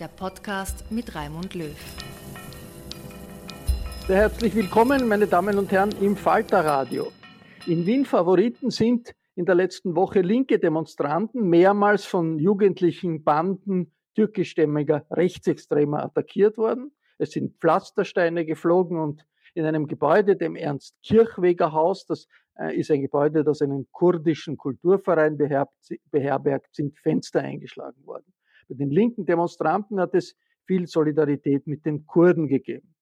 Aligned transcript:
der 0.00 0.08
Podcast 0.08 0.90
mit 0.90 1.14
Raimund 1.14 1.54
Löw. 1.54 1.76
Sehr 4.06 4.16
herzlich 4.16 4.54
willkommen, 4.54 5.06
meine 5.06 5.26
Damen 5.26 5.56
und 5.56 5.70
Herren, 5.70 5.92
im 6.00 6.16
Falter 6.16 6.64
Radio. 6.64 7.12
In 7.66 7.86
Wien 7.86 8.04
Favoriten 8.04 8.70
sind 8.70 9.14
in 9.36 9.44
der 9.44 9.54
letzten 9.54 9.94
Woche 9.94 10.20
linke 10.20 10.58
Demonstranten 10.58 11.48
mehrmals 11.48 12.04
von 12.04 12.38
jugendlichen 12.38 13.22
Banden 13.22 13.92
türkischstämmiger 14.16 15.06
Rechtsextremer 15.10 16.02
attackiert 16.02 16.58
worden. 16.58 16.90
Es 17.18 17.30
sind 17.30 17.56
Pflastersteine 17.60 18.44
geflogen 18.44 18.98
und 18.98 19.24
in 19.54 19.64
einem 19.64 19.86
Gebäude, 19.86 20.34
dem 20.34 20.56
Ernst 20.56 20.96
Kirchweger 21.04 21.72
Haus, 21.72 22.04
das 22.06 22.26
äh, 22.58 22.76
ist 22.76 22.90
ein 22.90 23.02
Gebäude, 23.02 23.44
das 23.44 23.62
einen 23.62 23.86
kurdischen 23.92 24.56
Kulturverein 24.56 25.38
beherbergt, 26.10 26.74
sind 26.74 26.98
Fenster 26.98 27.40
eingeschlagen 27.40 28.04
worden. 28.04 28.34
Bei 28.68 28.74
den 28.74 28.90
linken 28.90 29.24
Demonstranten 29.24 30.00
hat 30.00 30.14
es 30.14 30.36
viel 30.66 30.86
Solidarität 30.86 31.66
mit 31.66 31.84
den 31.84 32.06
Kurden 32.06 32.48
gegeben. 32.48 32.94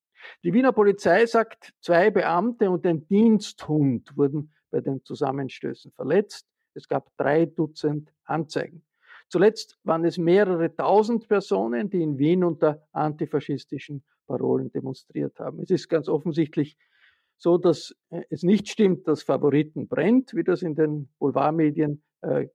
Die 0.45 0.53
Wiener 0.53 0.73
Polizei 0.73 1.27
sagt, 1.27 1.73
zwei 1.81 2.11
Beamte 2.11 2.71
und 2.71 2.87
ein 2.87 3.07
Diensthund 3.09 4.17
wurden 4.17 4.53
bei 4.71 4.81
den 4.81 5.05
Zusammenstößen 5.05 5.93
verletzt. 5.93 6.47
Es 6.75 6.89
gab 6.89 7.11
drei 7.17 7.47
Dutzend 7.47 8.13
Anzeigen. 8.25 8.85
Zuletzt 9.29 9.79
waren 9.83 10.05
es 10.05 10.19
mehrere 10.19 10.75
tausend 10.75 11.29
Personen, 11.29 11.91
die 11.91 12.03
in 12.03 12.19
Wien 12.19 12.45
unter 12.45 12.87
antifaschistischen 12.93 14.05
Parolen 14.27 14.71
demonstriert 14.73 15.39
haben. 15.41 15.61
Es 15.61 15.71
ist 15.71 15.89
ganz 15.89 16.09
offensichtlich 16.09 16.77
so, 17.39 17.59
dass 17.59 17.95
äh, 18.11 18.23
es 18.31 18.43
nicht 18.43 18.69
stimmt, 18.69 19.09
dass 19.09 19.23
Favoriten 19.23 19.89
brennt, 19.89 20.35
wie 20.35 20.45
das 20.45 20.63
in 20.63 20.75
den 20.75 21.09
Boulevardmedien 21.19 22.03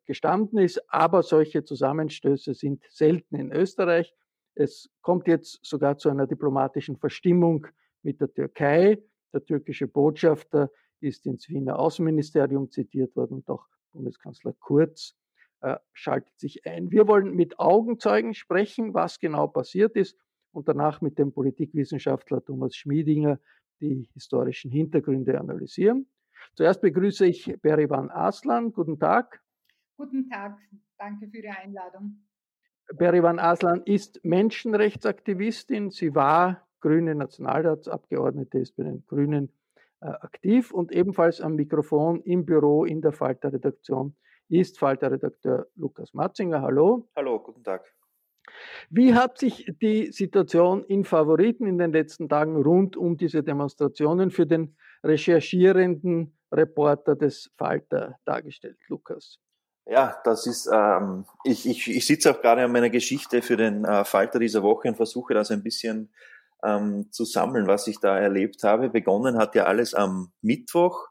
gestanden 0.05 0.59
ist, 0.59 0.81
aber 0.87 1.23
solche 1.23 1.63
Zusammenstöße 1.63 2.53
sind 2.53 2.85
selten 2.89 3.35
in 3.35 3.51
Österreich. 3.51 4.13
Es 4.55 4.89
kommt 5.01 5.27
jetzt 5.27 5.59
sogar 5.61 5.97
zu 5.97 6.09
einer 6.09 6.25
diplomatischen 6.25 6.97
Verstimmung 6.97 7.67
mit 8.01 8.21
der 8.21 8.33
Türkei. 8.33 9.03
Der 9.33 9.43
türkische 9.43 9.87
Botschafter 9.87 10.71
ist 10.99 11.25
ins 11.25 11.49
Wiener 11.49 11.77
Außenministerium 11.79 12.71
zitiert 12.71 13.15
worden 13.15 13.35
und 13.35 13.49
auch 13.49 13.67
Bundeskanzler 13.91 14.53
Kurz 14.59 15.15
äh, 15.61 15.77
schaltet 15.93 16.39
sich 16.39 16.65
ein. 16.65 16.91
Wir 16.91 17.07
wollen 17.07 17.35
mit 17.35 17.59
Augenzeugen 17.59 18.33
sprechen, 18.33 18.93
was 18.93 19.19
genau 19.19 19.47
passiert 19.47 19.95
ist 19.95 20.17
und 20.51 20.67
danach 20.67 21.01
mit 21.01 21.19
dem 21.19 21.31
Politikwissenschaftler 21.33 22.43
Thomas 22.43 22.75
Schmiedinger 22.75 23.39
die 23.79 24.09
historischen 24.13 24.71
Hintergründe 24.71 25.39
analysieren. 25.39 26.07
Zuerst 26.55 26.81
begrüße 26.81 27.25
ich 27.25 27.55
Berivan 27.61 28.09
Aslan. 28.09 28.71
Guten 28.71 28.99
Tag. 28.99 29.41
Guten 29.97 30.29
Tag, 30.29 30.59
danke 30.99 31.27
für 31.27 31.41
die 31.41 31.49
Einladung. 31.49 32.23
Berivan 32.95 33.39
Aslan 33.39 33.81
ist 33.83 34.23
Menschenrechtsaktivistin. 34.23 35.89
Sie 35.89 36.13
war 36.13 36.67
grüne 36.81 37.15
Nationalratsabgeordnete, 37.15 38.59
ist 38.59 38.75
bei 38.77 38.83
den 38.83 39.03
Grünen 39.07 39.51
äh, 40.01 40.05
aktiv 40.05 40.71
und 40.71 40.91
ebenfalls 40.91 41.41
am 41.41 41.55
Mikrofon 41.55 42.21
im 42.21 42.45
Büro 42.45 42.85
in 42.85 43.01
der 43.01 43.11
Falter-Redaktion 43.11 44.15
ist 44.49 44.77
Falter-Redakteur 44.77 45.67
Lukas 45.75 46.13
Matzinger. 46.13 46.61
Hallo. 46.61 47.09
Hallo, 47.15 47.39
guten 47.39 47.63
Tag. 47.63 47.83
Wie 48.91 49.15
hat 49.15 49.39
sich 49.39 49.65
die 49.81 50.11
Situation 50.11 50.83
in 50.85 51.03
Favoriten 51.05 51.65
in 51.65 51.79
den 51.79 51.91
letzten 51.91 52.29
Tagen 52.29 52.55
rund 52.55 52.95
um 52.95 53.17
diese 53.17 53.43
Demonstrationen 53.43 54.29
für 54.29 54.45
den 54.45 54.77
recherchierenden 55.03 56.37
Reporter 56.51 57.15
des 57.15 57.51
Falter 57.57 58.19
dargestellt, 58.23 58.77
Lukas? 58.87 59.39
Ja, 59.89 60.19
das 60.25 60.45
ist, 60.47 60.69
ähm, 60.71 61.25
ich, 61.45 61.65
ich, 61.65 61.87
ich 61.89 62.05
sitze 62.05 62.31
auch 62.31 62.41
gerade 62.41 62.63
an 62.63 62.71
meiner 62.73 62.89
Geschichte 62.89 63.41
für 63.41 63.55
den 63.55 63.85
äh, 63.85 64.03
Falter 64.03 64.37
dieser 64.37 64.61
Woche 64.61 64.89
und 64.89 64.95
versuche 64.95 65.33
das 65.33 65.49
ein 65.49 65.63
bisschen 65.63 66.11
ähm, 66.61 67.07
zu 67.11 67.23
sammeln, 67.23 67.67
was 67.67 67.87
ich 67.87 67.99
da 67.99 68.17
erlebt 68.19 68.63
habe. 68.63 68.89
Begonnen 68.89 69.37
hat 69.37 69.55
ja 69.55 69.63
alles 69.63 69.93
am 69.93 70.33
Mittwoch. 70.41 71.07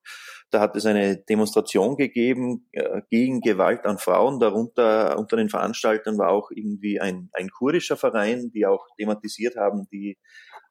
Da 0.51 0.61
hat 0.61 0.77
es 0.77 0.85
eine 0.85 1.17
Demonstration 1.17 1.97
gegeben 1.97 2.69
äh, 2.73 3.01
gegen 3.09 3.41
Gewalt 3.41 3.87
an 3.87 3.99
Frauen. 3.99 4.41
Darunter 4.41 5.19
unter 5.19 5.37
den 5.37 5.49
Veranstaltern 5.49 6.19
war 6.19 6.29
auch 6.29 6.51
irgendwie 6.51 7.01
ein, 7.01 7.31
ein 7.33 7.49
kurdischer 7.49 7.97
Verein, 7.97 8.51
die 8.53 8.67
auch 8.67 8.87
thematisiert 8.99 9.57
haben 9.57 9.89
die 9.91 10.19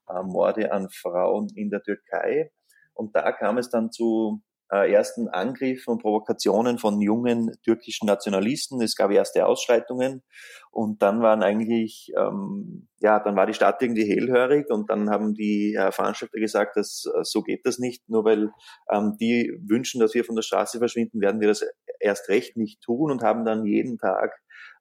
äh, 0.08 0.22
Morde 0.22 0.70
an 0.70 0.88
Frauen 0.90 1.48
in 1.56 1.70
der 1.70 1.82
Türkei. 1.82 2.52
Und 2.94 3.16
da 3.16 3.32
kam 3.32 3.58
es 3.58 3.68
dann 3.68 3.90
zu 3.90 4.42
äh, 4.72 4.92
ersten 4.92 5.28
Angriffen 5.28 5.92
und 5.92 6.02
Provokationen 6.02 6.78
von 6.78 7.00
jungen 7.00 7.52
türkischen 7.64 8.06
Nationalisten. 8.06 8.80
Es 8.80 8.96
gab 8.96 9.10
erste 9.10 9.46
Ausschreitungen 9.46 10.22
und 10.70 11.02
dann 11.02 11.22
waren 11.22 11.42
eigentlich, 11.42 12.12
ähm, 12.18 12.88
ja, 13.00 13.20
dann 13.20 13.36
war 13.36 13.46
die 13.46 13.54
Stadt 13.54 13.80
irgendwie 13.80 14.04
hellhörig 14.04 14.68
und 14.70 14.90
dann 14.90 15.10
haben 15.10 15.34
die 15.34 15.74
äh, 15.74 15.92
Veranstalter 15.92 16.38
gesagt, 16.38 16.76
dass 16.76 17.04
äh, 17.06 17.20
so 17.22 17.42
geht 17.42 17.64
das 17.64 17.78
nicht. 17.78 18.08
Nur 18.08 18.24
weil 18.24 18.50
ähm, 18.90 19.16
die 19.20 19.56
wünschen, 19.68 20.00
dass 20.00 20.14
wir 20.14 20.24
von 20.24 20.36
der 20.36 20.42
Straße 20.42 20.78
verschwinden, 20.78 21.20
werden 21.20 21.40
wir 21.40 21.48
das 21.48 21.64
erst 22.00 22.28
recht 22.28 22.56
nicht 22.56 22.82
tun 22.82 23.10
und 23.10 23.22
haben 23.22 23.44
dann 23.44 23.64
jeden 23.64 23.98
Tag 23.98 24.32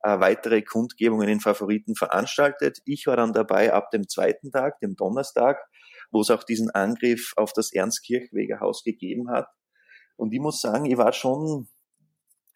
äh, 0.02 0.20
weitere 0.20 0.62
Kundgebungen 0.62 1.30
in 1.30 1.40
Favoriten 1.40 1.96
veranstaltet. 1.96 2.80
Ich 2.86 3.08
war 3.08 3.18
dann 3.18 3.34
dabei 3.34 3.74
ab 3.74 3.92
dem 3.92 4.08
zweiten 4.08 4.52
Tag, 4.52 4.80
dem 4.80 4.96
Donnerstag, 4.96 5.58
wo 6.12 6.22
es 6.22 6.30
auch 6.30 6.44
diesen 6.44 6.70
Angriff 6.72 7.34
auf 7.36 7.54
das 7.54 7.74
Ernst-Kirchweger 7.74 8.60
Haus 8.60 8.84
gegeben 8.84 9.30
hat. 9.32 9.48
Und 10.16 10.34
ich 10.34 10.40
muss 10.40 10.62
sagen, 10.62 10.86
ich 10.86 10.98
war 10.98 11.14
schon 11.14 11.68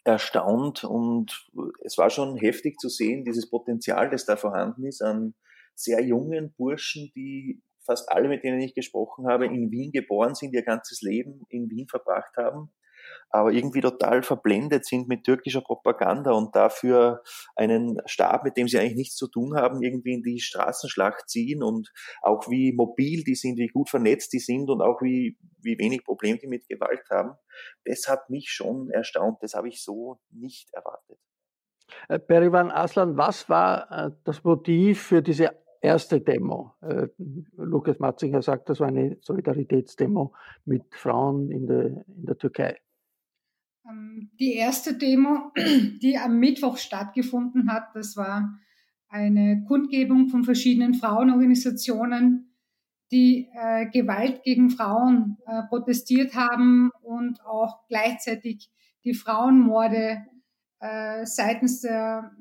erstaunt 0.03 0.83
und 0.83 1.47
es 1.83 1.97
war 1.97 2.09
schon 2.09 2.37
heftig 2.37 2.79
zu 2.79 2.89
sehen, 2.89 3.25
dieses 3.25 3.49
Potenzial, 3.49 4.09
das 4.09 4.25
da 4.25 4.37
vorhanden 4.37 4.85
ist 4.85 5.01
an 5.01 5.35
sehr 5.75 6.01
jungen 6.03 6.53
Burschen, 6.57 7.11
die 7.15 7.61
fast 7.85 8.11
alle, 8.11 8.29
mit 8.29 8.43
denen 8.43 8.59
ich 8.59 8.73
gesprochen 8.73 9.27
habe, 9.27 9.45
in 9.45 9.71
Wien 9.71 9.91
geboren 9.91 10.35
sind, 10.35 10.53
ihr 10.53 10.63
ganzes 10.63 11.01
Leben 11.01 11.45
in 11.49 11.69
Wien 11.69 11.87
verbracht 11.87 12.35
haben 12.37 12.71
aber 13.29 13.51
irgendwie 13.51 13.81
total 13.81 14.23
verblendet 14.23 14.85
sind 14.85 15.07
mit 15.07 15.23
türkischer 15.23 15.61
Propaganda 15.61 16.31
und 16.31 16.55
dafür 16.55 17.21
einen 17.55 18.01
Staat, 18.05 18.43
mit 18.43 18.57
dem 18.57 18.67
sie 18.67 18.79
eigentlich 18.79 18.95
nichts 18.95 19.15
zu 19.15 19.27
tun 19.27 19.55
haben, 19.55 19.81
irgendwie 19.83 20.13
in 20.13 20.23
die 20.23 20.39
Straßenschlacht 20.39 21.29
ziehen 21.29 21.63
und 21.63 21.91
auch 22.21 22.49
wie 22.49 22.73
mobil 22.73 23.23
die 23.23 23.35
sind, 23.35 23.57
wie 23.57 23.67
gut 23.67 23.89
vernetzt 23.89 24.33
die 24.33 24.39
sind 24.39 24.69
und 24.69 24.81
auch 24.81 25.01
wie, 25.01 25.37
wie 25.61 25.77
wenig 25.77 26.03
Probleme 26.03 26.39
die 26.39 26.47
mit 26.47 26.67
Gewalt 26.67 27.03
haben. 27.09 27.33
Das 27.85 28.07
hat 28.07 28.29
mich 28.29 28.49
schon 28.49 28.89
erstaunt. 28.89 29.37
Das 29.41 29.53
habe 29.53 29.67
ich 29.67 29.83
so 29.83 30.19
nicht 30.31 30.73
erwartet. 30.73 31.19
Äh, 32.07 32.19
Perivan 32.19 32.71
Aslan, 32.71 33.17
was 33.17 33.49
war 33.49 33.91
äh, 33.91 34.11
das 34.23 34.43
Motiv 34.43 35.01
für 35.01 35.21
diese 35.21 35.51
erste 35.81 36.21
Demo? 36.21 36.73
Äh, 36.81 37.07
Lukas 37.55 37.99
Matzinger 37.99 38.41
sagt, 38.41 38.69
das 38.69 38.79
war 38.79 38.87
eine 38.87 39.17
Solidaritätsdemo 39.21 40.33
mit 40.65 40.83
Frauen 40.95 41.51
in 41.51 41.67
der, 41.67 41.85
in 42.07 42.25
der 42.25 42.37
Türkei. 42.37 42.77
Ähm, 43.89 44.29
die 44.39 44.53
erste 44.53 44.95
Demo, 44.95 45.51
die 46.01 46.17
am 46.17 46.39
Mittwoch 46.39 46.77
stattgefunden 46.77 47.71
hat, 47.71 47.95
das 47.95 48.15
war 48.15 48.59
eine 49.07 49.63
Kundgebung 49.67 50.29
von 50.29 50.43
verschiedenen 50.43 50.93
Frauenorganisationen, 50.93 52.55
die 53.11 53.49
äh, 53.53 53.87
Gewalt 53.87 54.43
gegen 54.43 54.69
Frauen 54.69 55.37
äh, 55.47 55.63
protestiert 55.63 56.35
haben 56.35 56.91
und 57.01 57.43
auch 57.43 57.87
gleichzeitig 57.87 58.69
die 59.03 59.15
Frauenmorde 59.15 60.25
äh, 60.79 61.25
seitens 61.25 61.81
der, 61.81 62.31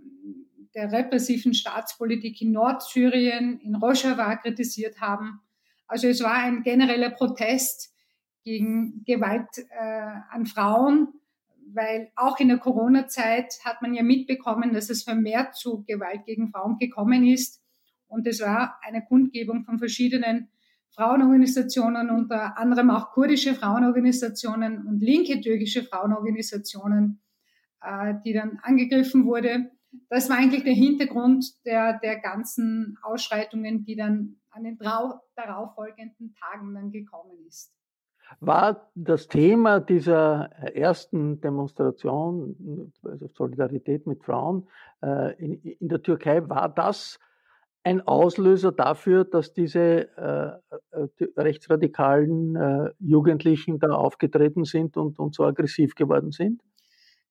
der 0.74 0.92
repressiven 0.92 1.54
Staatspolitik 1.54 2.42
in 2.42 2.52
Nordsyrien, 2.52 3.60
in 3.60 3.76
Rojava 3.76 4.36
kritisiert 4.36 5.00
haben. 5.00 5.40
Also 5.86 6.06
es 6.08 6.22
war 6.22 6.34
ein 6.34 6.62
genereller 6.62 7.10
Protest 7.10 7.94
gegen 8.44 9.04
Gewalt 9.04 9.48
äh, 9.70 10.10
an 10.30 10.44
Frauen 10.44 11.18
weil 11.75 12.11
auch 12.17 12.38
in 12.41 12.49
der 12.49 12.59
Corona-Zeit 12.59 13.61
hat 13.65 13.82
man 13.82 13.94
ja 13.94 14.03
mitbekommen, 14.03 14.73
dass 14.73 14.91
es 14.91 15.03
vermehrt 15.03 15.55
zu 15.55 15.85
Gewalt 15.85 16.25
gegen 16.25 16.50
Frauen 16.50 16.79
gekommen 16.79 17.26
ist. 17.26 17.62
Und 18.06 18.26
es 18.26 18.41
war 18.41 18.79
eine 18.82 19.05
Kundgebung 19.05 19.65
von 19.65 19.79
verschiedenen 19.79 20.50
Frauenorganisationen, 20.91 22.11
unter 22.11 22.59
anderem 22.59 22.91
auch 22.91 23.12
kurdische 23.12 23.55
Frauenorganisationen 23.55 24.87
und 24.87 25.00
linke 25.00 25.41
türkische 25.41 25.85
Frauenorganisationen, 25.85 27.20
äh, 27.82 28.15
die 28.25 28.32
dann 28.32 28.59
angegriffen 28.62 29.26
wurde. 29.26 29.70
Das 30.09 30.29
war 30.29 30.38
eigentlich 30.38 30.65
der 30.65 30.75
Hintergrund 30.75 31.65
der, 31.65 31.99
der 31.99 32.20
ganzen 32.20 32.99
Ausschreitungen, 33.03 33.85
die 33.85 33.97
dann 33.97 34.37
an 34.50 34.65
den 34.65 34.79
darauffolgenden 35.37 36.35
Tagen 36.35 36.75
dann 36.75 36.91
gekommen 36.91 37.38
ist 37.47 37.77
war 38.40 38.90
das 38.94 39.28
Thema 39.28 39.80
dieser 39.80 40.50
ersten 40.75 41.40
Demonstration, 41.40 42.92
also 43.02 43.28
Solidarität 43.28 44.06
mit 44.06 44.22
Frauen 44.25 44.69
äh, 45.02 45.34
in, 45.44 45.88
der 45.88 46.02
Türkei, 46.02 46.48
war 46.48 46.69
das 46.69 47.19
ein 47.84 48.00
Auslöser 48.06 48.72
dafür, 48.72 49.25
dass 49.25 49.54
diese 49.54 50.08
äh, 50.16 50.76
äh, 50.90 51.08
rechtsradikalen 51.36 52.92
Jugendlichen 52.98 53.78
da 53.78 53.88
aufgetreten 53.88 54.64
sind 54.64 54.96
und, 54.96 55.19
und 55.19 55.34
so 55.34 55.44
aggressiv 55.44 55.94
geworden 55.94 56.32
sind? 56.32 56.62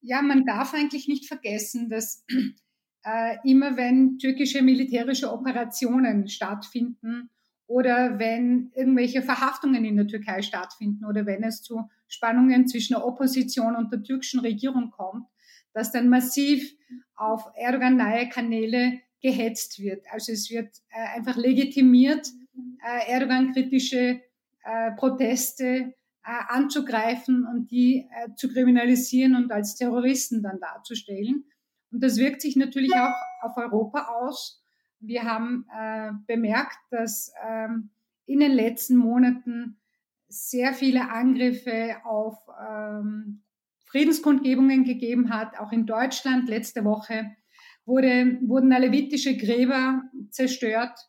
Ja, 0.02 0.22
man 0.22 0.46
darf 0.46 0.74
eigentlich 0.74 1.08
nicht 1.08 1.28
vergessen, 1.28 1.90
dass 1.90 2.26
äh, 3.08 3.38
immer 3.44 3.78
wenn 3.78 4.18
türkische 4.18 4.62
militärische 4.62 5.32
Operationen 5.32 6.28
stattfinden, 6.28 7.30
oder 7.68 8.18
wenn 8.18 8.72
irgendwelche 8.76 9.22
Verhaftungen 9.22 9.86
in 9.86 9.98
der 9.98 10.08
Türkei 10.08 10.42
stattfinden 10.42 11.06
oder 11.06 11.26
wenn 11.26 11.44
es 11.44 11.62
zu 11.62 11.90
Spannungen 12.08 12.68
zwischen 12.68 12.94
der 12.94 13.06
Opposition 13.06 13.76
und 13.76 13.92
der 13.92 14.02
türkischen 14.02 14.40
Regierung 14.40 14.92
kommt, 14.92 15.28
dass 15.74 15.92
dann 15.92 16.10
massiv 16.10 16.74
auf 17.16 17.52
Erdogan-nahe 17.56 18.30
Kanäle 18.30 19.00
gehetzt 19.22 19.80
wird. 19.80 20.06
Also 20.12 20.32
es 20.32 20.50
wird 20.50 20.70
äh, 20.90 21.18
einfach 21.18 21.36
legitimiert, 21.36 22.28
äh, 22.84 23.12
Erdogan-kritische 23.12 24.22
äh, 24.64 24.92
Proteste 24.96 25.66
äh, 25.66 26.44
anzugreifen 26.50 27.46
und 27.46 27.72
die 27.72 28.08
äh, 28.12 28.34
zu 28.36 28.50
kriminalisieren 28.50 29.36
und 29.36 29.52
als 29.52 29.76
Terroristen 29.76 30.42
dann 30.44 30.60
darzustellen. 30.60 31.46
Und 31.92 32.04
das 32.04 32.18
wirkt 32.18 32.42
sich 32.42 32.56
natürlich 32.56 32.94
auch 32.94 33.14
auf 33.42 33.58
Europa 33.58 34.08
aus. 34.20 34.64
Wir 35.00 35.24
haben 35.24 35.66
äh, 35.76 36.12
bemerkt, 36.26 36.78
dass 36.90 37.32
ähm, 37.48 37.90
in 38.26 38.40
den 38.40 38.52
letzten 38.52 38.96
Monaten 38.96 39.78
sehr 40.28 40.74
viele 40.74 41.10
Angriffe 41.10 41.98
auf 42.04 42.38
ähm, 42.60 43.44
Friedenskundgebungen 43.86 44.84
gegeben 44.84 45.30
hat, 45.30 45.58
auch 45.60 45.72
in 45.72 45.86
Deutschland 45.86 46.50
letzte 46.50 46.84
Woche 46.84 47.32
wurde, 47.86 48.38
wurden 48.42 48.74
alevitische 48.74 49.38
Gräber 49.38 50.04
zerstört. 50.30 51.00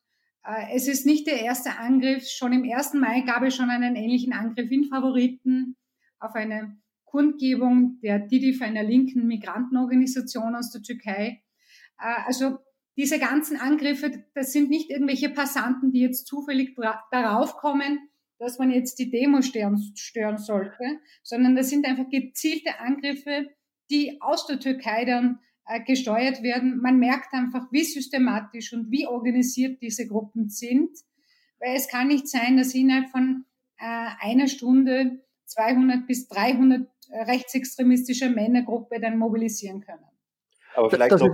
Äh, 0.44 0.74
es 0.74 0.86
ist 0.86 1.04
nicht 1.04 1.26
der 1.26 1.40
erste 1.40 1.78
Angriff. 1.78 2.28
Schon 2.28 2.52
im 2.52 2.70
1. 2.70 2.94
Mai 2.94 3.22
gab 3.22 3.42
es 3.42 3.56
schon 3.56 3.70
einen 3.70 3.96
ähnlichen 3.96 4.32
Angriff 4.32 4.70
in 4.70 4.84
Favoriten 4.84 5.76
auf 6.20 6.34
eine 6.34 6.76
Kundgebung 7.04 7.98
der 8.00 8.20
DIDIF, 8.20 8.62
einer 8.62 8.84
linken 8.84 9.26
Migrantenorganisation 9.26 10.54
aus 10.54 10.70
der 10.70 10.82
Türkei. 10.82 11.42
Äh, 11.98 12.22
also 12.26 12.58
diese 12.98 13.20
ganzen 13.20 13.56
Angriffe, 13.56 14.24
das 14.34 14.52
sind 14.52 14.70
nicht 14.70 14.90
irgendwelche 14.90 15.30
Passanten, 15.30 15.92
die 15.92 16.00
jetzt 16.00 16.26
zufällig 16.26 16.76
darauf 17.12 17.56
kommen, 17.56 18.00
dass 18.38 18.58
man 18.58 18.72
jetzt 18.72 18.98
die 18.98 19.08
Demo 19.08 19.40
stören, 19.40 19.80
stören 19.94 20.36
sollte, 20.36 20.98
sondern 21.22 21.54
das 21.54 21.70
sind 21.70 21.86
einfach 21.86 22.08
gezielte 22.10 22.80
Angriffe, 22.80 23.46
die 23.88 24.20
aus 24.20 24.46
der 24.46 24.58
Türkei 24.58 25.04
dann 25.04 25.38
äh, 25.66 25.80
gesteuert 25.80 26.42
werden. 26.42 26.80
Man 26.80 26.98
merkt 26.98 27.32
einfach, 27.32 27.70
wie 27.70 27.84
systematisch 27.84 28.72
und 28.72 28.90
wie 28.90 29.06
organisiert 29.06 29.80
diese 29.80 30.08
Gruppen 30.08 30.48
sind, 30.48 30.90
weil 31.60 31.76
es 31.76 31.88
kann 31.88 32.08
nicht 32.08 32.28
sein, 32.28 32.56
dass 32.56 32.74
innerhalb 32.74 33.10
von 33.10 33.44
äh, 33.78 34.08
einer 34.20 34.48
Stunde 34.48 35.24
200 35.46 36.06
bis 36.06 36.26
300 36.28 36.88
äh, 37.10 37.22
rechtsextremistische 37.22 38.28
Männergruppe 38.28 39.00
dann 39.00 39.18
mobilisieren 39.18 39.80
können. 39.80 40.07
Aber 40.78 40.90
vielleicht 40.90 41.18
noch, 41.18 41.28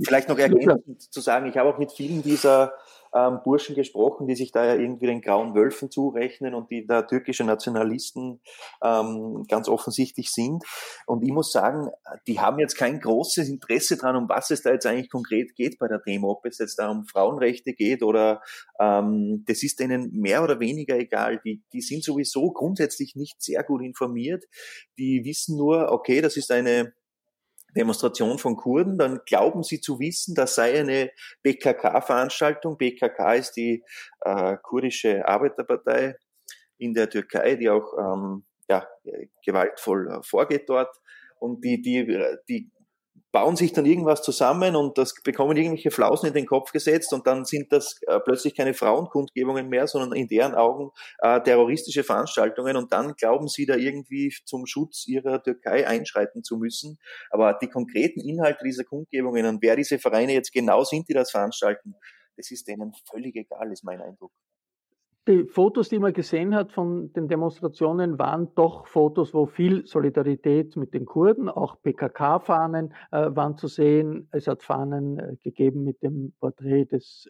vielleicht 0.00 0.28
noch 0.28 0.38
ergänzend 0.38 1.02
zu 1.12 1.20
sagen, 1.20 1.46
ich 1.46 1.56
habe 1.56 1.68
auch 1.68 1.78
mit 1.78 1.90
vielen 1.90 2.22
dieser 2.22 2.74
ähm, 3.12 3.40
Burschen 3.42 3.74
gesprochen, 3.74 4.28
die 4.28 4.36
sich 4.36 4.52
da 4.52 4.64
ja 4.64 4.74
irgendwie 4.76 5.06
den 5.06 5.20
grauen 5.20 5.56
Wölfen 5.56 5.90
zurechnen 5.90 6.54
und 6.54 6.70
die 6.70 6.86
da 6.86 7.02
türkische 7.02 7.42
Nationalisten 7.42 8.40
ähm, 8.80 9.44
ganz 9.48 9.68
offensichtlich 9.68 10.30
sind. 10.30 10.62
Und 11.06 11.24
ich 11.24 11.32
muss 11.32 11.50
sagen, 11.50 11.88
die 12.28 12.38
haben 12.38 12.60
jetzt 12.60 12.76
kein 12.76 13.00
großes 13.00 13.48
Interesse 13.48 13.96
dran, 13.96 14.14
um 14.14 14.28
was 14.28 14.52
es 14.52 14.62
da 14.62 14.70
jetzt 14.70 14.86
eigentlich 14.86 15.10
konkret 15.10 15.56
geht 15.56 15.80
bei 15.80 15.88
der 15.88 15.98
Demo, 15.98 16.30
ob 16.30 16.46
es 16.46 16.58
jetzt 16.58 16.78
da 16.78 16.88
um 16.88 17.04
Frauenrechte 17.04 17.72
geht 17.72 18.04
oder 18.04 18.42
ähm, 18.78 19.42
das 19.48 19.64
ist 19.64 19.80
denen 19.80 20.12
mehr 20.12 20.44
oder 20.44 20.60
weniger 20.60 20.96
egal. 20.96 21.40
Die, 21.44 21.64
die 21.72 21.80
sind 21.80 22.04
sowieso 22.04 22.52
grundsätzlich 22.52 23.16
nicht 23.16 23.42
sehr 23.42 23.64
gut 23.64 23.82
informiert. 23.82 24.44
Die 24.98 25.24
wissen 25.24 25.56
nur, 25.56 25.90
okay, 25.90 26.20
das 26.20 26.36
ist 26.36 26.52
eine 26.52 26.92
Demonstration 27.76 28.38
von 28.38 28.56
Kurden, 28.56 28.98
dann 28.98 29.20
glauben 29.26 29.62
sie 29.62 29.80
zu 29.80 29.98
wissen, 30.00 30.34
das 30.34 30.54
sei 30.54 30.78
eine 30.80 31.10
PKK-Veranstaltung. 31.42 32.78
PKK 32.78 33.34
ist 33.34 33.52
die 33.52 33.84
äh, 34.20 34.56
kurdische 34.62 35.26
Arbeiterpartei 35.26 36.16
in 36.78 36.94
der 36.94 37.10
Türkei, 37.10 37.56
die 37.56 37.68
auch 37.68 37.92
ähm, 37.98 38.44
ja, 38.68 38.86
gewaltvoll 39.44 40.08
äh, 40.08 40.22
vorgeht 40.22 40.68
dort. 40.68 40.94
Und 41.40 41.64
die, 41.64 41.80
die, 41.80 42.06
die 42.48 42.70
bauen 43.30 43.56
sich 43.56 43.72
dann 43.72 43.84
irgendwas 43.84 44.22
zusammen 44.22 44.74
und 44.74 44.96
das 44.96 45.14
bekommen 45.22 45.56
irgendwelche 45.56 45.90
Flausen 45.90 46.28
in 46.28 46.34
den 46.34 46.46
Kopf 46.46 46.72
gesetzt 46.72 47.12
und 47.12 47.26
dann 47.26 47.44
sind 47.44 47.72
das 47.72 48.00
äh, 48.06 48.20
plötzlich 48.20 48.54
keine 48.54 48.74
Frauenkundgebungen 48.74 49.68
mehr, 49.68 49.86
sondern 49.86 50.12
in 50.12 50.28
deren 50.28 50.54
Augen 50.54 50.90
äh, 51.20 51.40
terroristische 51.40 52.04
Veranstaltungen 52.04 52.76
und 52.76 52.92
dann 52.92 53.14
glauben 53.14 53.48
sie 53.48 53.66
da 53.66 53.76
irgendwie 53.76 54.34
zum 54.44 54.66
Schutz 54.66 55.06
ihrer 55.06 55.42
Türkei 55.42 55.86
einschreiten 55.86 56.42
zu 56.42 56.56
müssen. 56.56 56.98
Aber 57.30 57.58
die 57.60 57.68
konkreten 57.68 58.20
Inhalte 58.20 58.64
dieser 58.64 58.84
Kundgebungen 58.84 59.44
und 59.46 59.62
wer 59.62 59.76
diese 59.76 59.98
Vereine 59.98 60.32
jetzt 60.32 60.52
genau 60.52 60.84
sind, 60.84 61.08
die 61.08 61.14
das 61.14 61.30
veranstalten, 61.30 61.94
das 62.36 62.50
ist 62.50 62.66
denen 62.68 62.92
völlig 63.10 63.36
egal, 63.36 63.72
ist 63.72 63.84
mein 63.84 64.00
Eindruck 64.00 64.32
die 65.28 65.44
Fotos, 65.44 65.90
die 65.90 65.98
man 65.98 66.14
gesehen 66.14 66.54
hat 66.54 66.72
von 66.72 67.12
den 67.12 67.28
Demonstrationen, 67.28 68.18
waren 68.18 68.48
doch 68.54 68.86
Fotos, 68.86 69.34
wo 69.34 69.44
viel 69.46 69.86
Solidarität 69.86 70.74
mit 70.76 70.94
den 70.94 71.04
Kurden, 71.04 71.50
auch 71.50 71.80
PKK-Fahnen 71.82 72.94
äh, 73.12 73.28
waren 73.36 73.56
zu 73.58 73.68
sehen. 73.68 74.28
Es 74.32 74.46
hat 74.46 74.62
Fahnen 74.62 75.18
äh, 75.18 75.36
gegeben 75.42 75.84
mit 75.84 76.02
dem 76.02 76.32
Porträt 76.40 76.86
des 76.86 77.28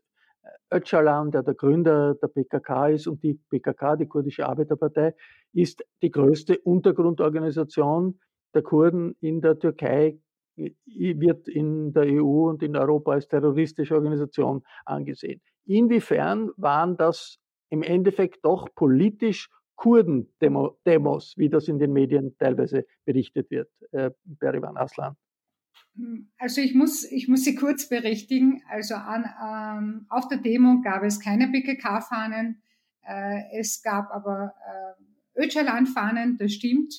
äh, 0.71 0.77
Öcalan, 0.77 1.33
der 1.33 1.43
der 1.43 1.55
Gründer 1.55 2.15
der 2.15 2.29
PKK 2.29 2.89
ist. 2.91 3.09
Und 3.09 3.23
die 3.25 3.35
PKK, 3.51 3.97
die 3.97 4.07
kurdische 4.07 4.49
Arbeiterpartei, 4.49 5.15
ist 5.53 5.85
die 6.01 6.11
größte 6.11 6.57
Untergrundorganisation 6.59 8.21
der 8.55 8.63
Kurden 8.63 9.17
in 9.21 9.41
der 9.41 9.59
Türkei, 9.59 10.21
wird 10.57 11.49
in 11.49 11.93
der 11.93 12.05
EU 12.05 12.49
und 12.49 12.63
in 12.63 12.77
Europa 12.77 13.13
als 13.13 13.29
terroristische 13.29 13.95
Organisation 13.95 14.63
angesehen. 14.85 15.41
Inwiefern 15.67 16.51
waren 16.57 16.97
das 16.97 17.39
im 17.71 17.83
Endeffekt 17.83 18.45
doch 18.45 18.75
politisch 18.75 19.51
Kurden-Demos, 19.77 21.35
wie 21.37 21.49
das 21.49 21.69
in 21.69 21.79
den 21.79 21.93
Medien 21.93 22.37
teilweise 22.39 22.85
berichtet 23.05 23.51
wird. 23.51 23.71
Äh, 23.93 24.11
Berivan 24.25 24.77
Aslan. 24.77 25.17
Also 26.39 26.61
ich 26.61 26.75
muss, 26.75 27.05
ich 27.05 27.29
muss 27.29 27.45
Sie 27.45 27.55
kurz 27.55 27.89
berichtigen. 27.89 28.63
Also 28.69 28.95
an, 28.95 29.25
ähm, 29.41 30.07
auf 30.09 30.29
der 30.29 30.39
Demo 30.39 30.81
gab 30.83 31.03
es 31.05 31.21
keine 31.21 31.49
PKK-Fahnen. 31.49 32.63
Äh, 33.03 33.59
es 33.59 33.83
gab 33.83 34.11
aber 34.11 34.55
äh, 35.37 35.45
Öcalan-Fahnen, 35.45 36.39
das 36.39 36.53
stimmt. 36.53 36.95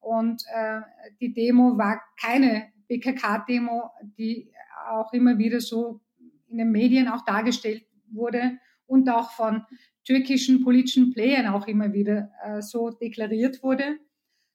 Und 0.00 0.42
äh, 0.52 0.80
die 1.20 1.32
Demo 1.32 1.78
war 1.78 2.00
keine 2.20 2.72
PKK-Demo, 2.88 3.90
die 4.18 4.52
auch 4.88 5.12
immer 5.12 5.38
wieder 5.38 5.60
so 5.60 6.00
in 6.48 6.58
den 6.58 6.70
Medien 6.70 7.08
auch 7.08 7.24
dargestellt 7.24 7.84
wurde 8.10 8.58
und 8.86 9.08
auch 9.10 9.30
von 9.32 9.64
türkischen 10.08 10.64
politischen 10.64 11.12
Playern 11.12 11.48
auch 11.48 11.66
immer 11.66 11.92
wieder 11.92 12.30
äh, 12.42 12.62
so 12.62 12.88
deklariert 12.88 13.62
wurde, 13.62 13.98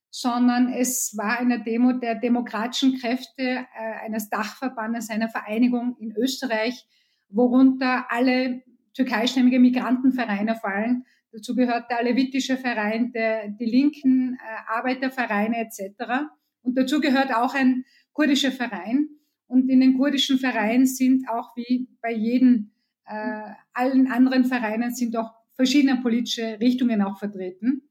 sondern 0.10 0.74
es 0.74 1.16
war 1.16 1.38
eine 1.40 1.64
Demo 1.64 1.94
der 1.94 2.16
demokratischen 2.16 2.98
Kräfte 2.98 3.44
äh, 3.44 3.66
eines 4.04 4.30
Dachverbandes, 4.30 5.12
einer 5.12 5.30
Vereinigung 5.30 5.96
in 6.00 6.12
Österreich, 6.18 6.88
worunter 7.30 8.08
alle 8.10 8.64
türkeistämmige 8.96 9.60
Migrantenvereine 9.60 10.56
fallen. 10.56 11.06
Dazu 11.32 11.54
gehört 11.54 11.90
der 11.92 12.00
Alevitische 12.00 12.58
Verein, 12.58 13.12
der, 13.12 13.50
die 13.50 13.66
linken 13.66 14.34
äh, 14.34 14.72
Arbeitervereine 14.72 15.58
etc. 15.58 16.26
Und 16.64 16.80
dazu 16.80 17.00
gehört 17.00 17.32
auch 17.32 17.54
ein 17.54 17.86
kurdischer 18.14 18.52
Verein. 18.52 19.08
Und 19.46 19.70
in 19.70 19.82
den 19.82 20.00
kurdischen 20.00 20.40
Vereinen 20.40 20.88
sind 20.88 21.30
auch 21.30 21.56
wie 21.56 21.90
bei 22.02 22.12
jedem, 22.12 22.72
äh, 23.06 23.52
allen 23.74 24.12
anderen 24.12 24.46
Vereinen 24.46 24.96
sind 24.96 25.16
auch 25.16 25.43
verschiedene 25.56 26.02
politische 26.02 26.60
Richtungen 26.60 27.02
auch 27.02 27.18
vertreten. 27.20 27.90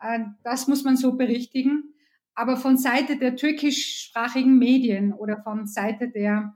Äh, 0.00 0.20
das 0.44 0.68
muss 0.68 0.84
man 0.84 0.96
so 0.96 1.16
berichtigen. 1.16 1.94
Aber 2.34 2.56
von 2.56 2.76
Seite 2.76 3.16
der 3.16 3.36
türkischsprachigen 3.36 4.58
Medien 4.58 5.12
oder 5.14 5.42
von 5.42 5.66
Seite 5.66 6.08
der 6.08 6.54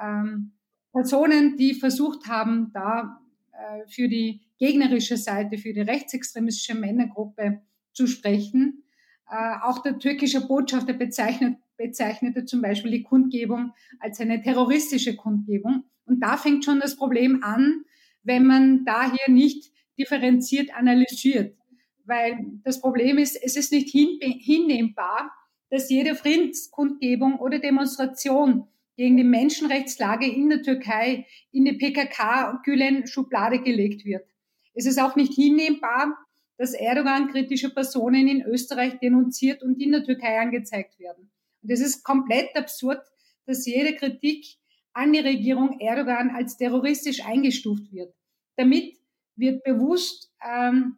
ähm, 0.00 0.52
Personen, 0.92 1.56
die 1.56 1.74
versucht 1.74 2.28
haben, 2.28 2.70
da 2.74 3.18
äh, 3.52 3.88
für 3.88 4.08
die 4.08 4.42
gegnerische 4.58 5.16
Seite, 5.16 5.56
für 5.56 5.72
die 5.72 5.80
rechtsextremistische 5.80 6.74
Männergruppe 6.74 7.62
zu 7.92 8.06
sprechen. 8.06 8.84
Äh, 9.30 9.54
auch 9.62 9.82
der 9.82 9.98
türkische 9.98 10.46
Botschafter 10.46 10.92
bezeichnet, 10.92 11.56
bezeichnete 11.78 12.44
zum 12.44 12.60
Beispiel 12.60 12.90
die 12.90 13.02
Kundgebung 13.02 13.72
als 14.00 14.20
eine 14.20 14.42
terroristische 14.42 15.16
Kundgebung. 15.16 15.84
Und 16.04 16.20
da 16.20 16.36
fängt 16.36 16.64
schon 16.64 16.78
das 16.78 16.96
Problem 16.96 17.42
an, 17.42 17.84
wenn 18.22 18.46
man 18.46 18.84
da 18.84 19.10
hier 19.10 19.34
nicht 19.34 19.71
differenziert 19.98 20.74
analysiert. 20.74 21.56
Weil 22.04 22.38
das 22.64 22.80
Problem 22.80 23.18
ist, 23.18 23.36
es 23.36 23.56
ist 23.56 23.72
nicht 23.72 23.90
hinnehmbar, 23.90 25.30
dass 25.70 25.88
jede 25.88 26.14
Friedenskundgebung 26.14 27.38
oder 27.38 27.58
Demonstration 27.58 28.68
gegen 28.96 29.16
die 29.16 29.24
Menschenrechtslage 29.24 30.26
in 30.26 30.50
der 30.50 30.62
Türkei 30.62 31.26
in 31.50 31.64
die 31.64 31.72
PKK-Gülen-Schublade 31.72 33.60
gelegt 33.60 34.04
wird. 34.04 34.26
Es 34.74 34.86
ist 34.86 35.00
auch 35.00 35.16
nicht 35.16 35.32
hinnehmbar, 35.34 36.16
dass 36.58 36.74
Erdogan 36.74 37.28
kritische 37.28 37.70
Personen 37.70 38.28
in 38.28 38.42
Österreich 38.42 38.98
denunziert 39.00 39.62
und 39.62 39.80
in 39.80 39.92
der 39.92 40.04
Türkei 40.04 40.38
angezeigt 40.38 40.98
werden. 40.98 41.30
Und 41.62 41.70
es 41.70 41.80
ist 41.80 42.04
komplett 42.04 42.54
absurd, 42.56 43.00
dass 43.46 43.66
jede 43.66 43.94
Kritik 43.94 44.44
an 44.92 45.12
die 45.12 45.20
Regierung 45.20 45.80
Erdogan 45.80 46.30
als 46.30 46.56
terroristisch 46.56 47.24
eingestuft 47.24 47.92
wird. 47.92 48.14
Damit 48.56 48.98
wird 49.36 49.64
bewusst, 49.64 50.32
ähm, 50.44 50.96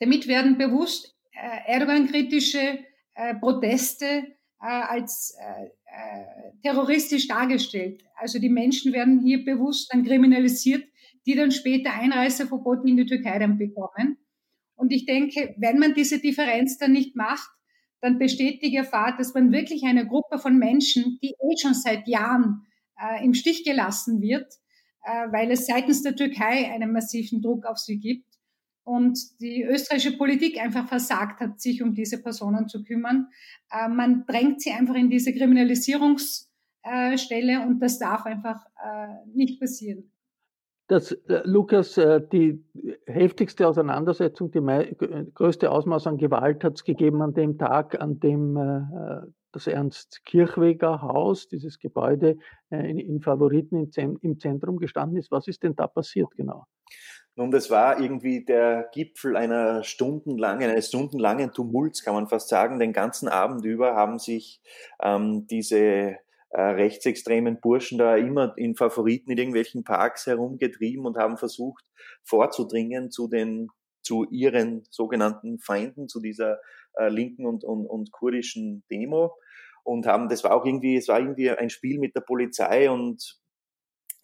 damit 0.00 0.28
werden 0.28 0.58
bewusst 0.58 1.16
äh, 1.32 1.72
Erdogan-kritische 1.72 2.78
äh, 3.14 3.34
Proteste 3.36 4.06
äh, 4.60 4.66
als 4.66 5.36
äh, 5.40 5.64
äh, 5.64 6.52
terroristisch 6.62 7.28
dargestellt. 7.28 8.04
Also 8.16 8.38
die 8.38 8.48
Menschen 8.48 8.92
werden 8.92 9.20
hier 9.20 9.44
bewusst 9.44 9.92
dann 9.92 10.04
kriminalisiert, 10.04 10.84
die 11.26 11.34
dann 11.34 11.50
später 11.50 11.92
Einreiseverbote 11.92 12.88
in 12.88 12.96
die 12.96 13.06
Türkei 13.06 13.38
dann 13.38 13.58
bekommen. 13.58 14.18
Und 14.76 14.92
ich 14.92 15.06
denke, 15.06 15.54
wenn 15.58 15.78
man 15.78 15.94
diese 15.94 16.20
Differenz 16.20 16.78
dann 16.78 16.92
nicht 16.92 17.16
macht, 17.16 17.50
dann 18.00 18.18
besteht 18.18 18.62
die 18.62 18.70
Gefahr, 18.70 19.16
dass 19.16 19.34
man 19.34 19.50
wirklich 19.50 19.84
eine 19.84 20.06
Gruppe 20.06 20.38
von 20.38 20.56
Menschen, 20.56 21.18
die 21.20 21.30
eh 21.30 21.56
schon 21.60 21.74
seit 21.74 22.06
Jahren 22.06 22.64
äh, 22.96 23.24
im 23.24 23.34
Stich 23.34 23.64
gelassen 23.64 24.20
wird, 24.20 24.46
weil 25.02 25.50
es 25.50 25.66
seitens 25.66 26.02
der 26.02 26.16
Türkei 26.16 26.72
einen 26.72 26.92
massiven 26.92 27.40
Druck 27.40 27.66
auf 27.66 27.78
sie 27.78 27.98
gibt 27.98 28.28
und 28.88 29.40
die 29.40 29.64
österreichische 29.64 30.16
Politik 30.16 30.58
einfach 30.58 30.88
versagt 30.88 31.40
hat, 31.40 31.60
sich 31.60 31.82
um 31.82 31.92
diese 31.94 32.22
Personen 32.22 32.68
zu 32.68 32.84
kümmern. 32.84 33.28
Äh, 33.70 33.88
man 33.88 34.24
drängt 34.26 34.62
sie 34.62 34.70
einfach 34.70 34.94
in 34.94 35.10
diese 35.10 35.34
Kriminalisierungsstelle 35.34 37.66
und 37.66 37.80
das 37.80 37.98
darf 37.98 38.24
einfach 38.24 38.64
äh, 38.82 39.26
nicht 39.34 39.60
passieren. 39.60 40.10
Das, 40.88 41.12
äh, 41.12 41.42
Lukas, 41.44 41.98
äh, 41.98 42.20
die 42.32 42.64
heftigste 43.06 43.68
Auseinandersetzung, 43.68 44.50
die 44.50 44.60
größte 45.34 45.70
Ausmaß 45.70 46.06
an 46.06 46.16
Gewalt 46.16 46.64
hat 46.64 46.76
es 46.76 46.84
gegeben 46.84 47.20
an 47.20 47.34
dem 47.34 47.58
Tag, 47.58 48.00
an 48.00 48.18
dem 48.20 48.56
äh, 48.56 49.30
das 49.52 49.66
Ernst-Kirchweger 49.66 51.02
Haus, 51.02 51.46
dieses 51.48 51.78
Gebäude 51.78 52.38
äh, 52.70 52.90
in, 52.90 52.98
in, 52.98 53.20
Favoriten 53.20 53.90
im, 53.96 54.18
im 54.22 54.40
Zentrum 54.40 54.78
gestanden 54.78 55.18
ist. 55.18 55.30
Was 55.30 55.46
ist 55.46 55.62
denn 55.62 55.76
da 55.76 55.86
passiert 55.86 56.30
genau? 56.36 56.64
Nun, 57.36 57.50
das 57.50 57.70
war 57.70 58.00
irgendwie 58.00 58.44
der 58.44 58.88
Gipfel 58.92 59.36
einer 59.36 59.84
stundenlangen, 59.84 60.70
eines 60.70 60.88
stundenlangen 60.88 61.52
Tumults, 61.52 62.02
kann 62.02 62.14
man 62.14 62.28
fast 62.28 62.48
sagen. 62.48 62.78
Den 62.78 62.92
ganzen 62.92 63.28
Abend 63.28 63.64
über 63.64 63.94
haben 63.94 64.18
sich 64.18 64.60
ähm, 65.02 65.46
diese 65.46 66.16
äh, 66.50 66.60
rechtsextremen 66.60 67.60
Burschen 67.60 67.98
da 67.98 68.16
immer 68.16 68.54
in 68.56 68.74
Favoriten 68.74 69.30
in 69.30 69.38
irgendwelchen 69.38 69.84
Parks 69.84 70.26
herumgetrieben 70.26 71.06
und 71.06 71.16
haben 71.16 71.36
versucht 71.36 71.84
vorzudringen 72.24 73.10
zu 73.10 73.28
den 73.28 73.68
zu 74.02 74.24
ihren 74.30 74.84
sogenannten 74.90 75.58
Feinden, 75.58 76.08
zu 76.08 76.20
dieser 76.20 76.58
äh, 76.94 77.08
linken 77.08 77.44
und, 77.44 77.62
und, 77.64 77.86
und 77.86 78.10
kurdischen 78.10 78.84
Demo. 78.90 79.36
Und 79.84 80.06
haben, 80.06 80.28
das 80.28 80.44
war 80.44 80.54
auch 80.54 80.64
irgendwie, 80.64 80.96
es 80.96 81.08
war 81.08 81.18
irgendwie 81.18 81.50
ein 81.50 81.68
Spiel 81.68 81.98
mit 81.98 82.14
der 82.14 82.22
Polizei 82.22 82.90
und 82.90 83.38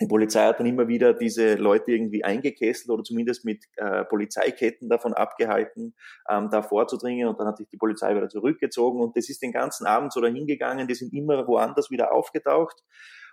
die 0.01 0.07
Polizei 0.07 0.45
hat 0.45 0.59
dann 0.59 0.67
immer 0.67 0.89
wieder 0.89 1.15
diese 1.15 1.55
Leute 1.55 1.93
irgendwie 1.93 2.25
eingekesselt 2.25 2.91
oder 2.91 3.05
zumindest 3.05 3.45
mit 3.45 3.65
äh, 3.77 4.05
Polizeiketten 4.05 4.89
davon 4.89 5.15
abgehalten, 5.15 5.95
ähm, 6.29 6.49
da 6.51 6.63
vorzudringen. 6.63 7.29
Und 7.29 7.39
dann 7.39 7.47
hat 7.47 7.59
sich 7.59 7.69
die 7.69 7.77
Polizei 7.77 8.15
wieder 8.15 8.29
zurückgezogen. 8.29 9.01
Und 9.01 9.17
das 9.17 9.29
ist 9.29 9.43
den 9.43 9.53
ganzen 9.53 9.87
Abend 9.87 10.13
so 10.13 10.21
dahingegangen. 10.21 10.89
Die 10.89 10.95
sind 10.95 11.13
immer 11.13 11.47
woanders 11.47 11.91
wieder 11.91 12.13
aufgetaucht. 12.13 12.83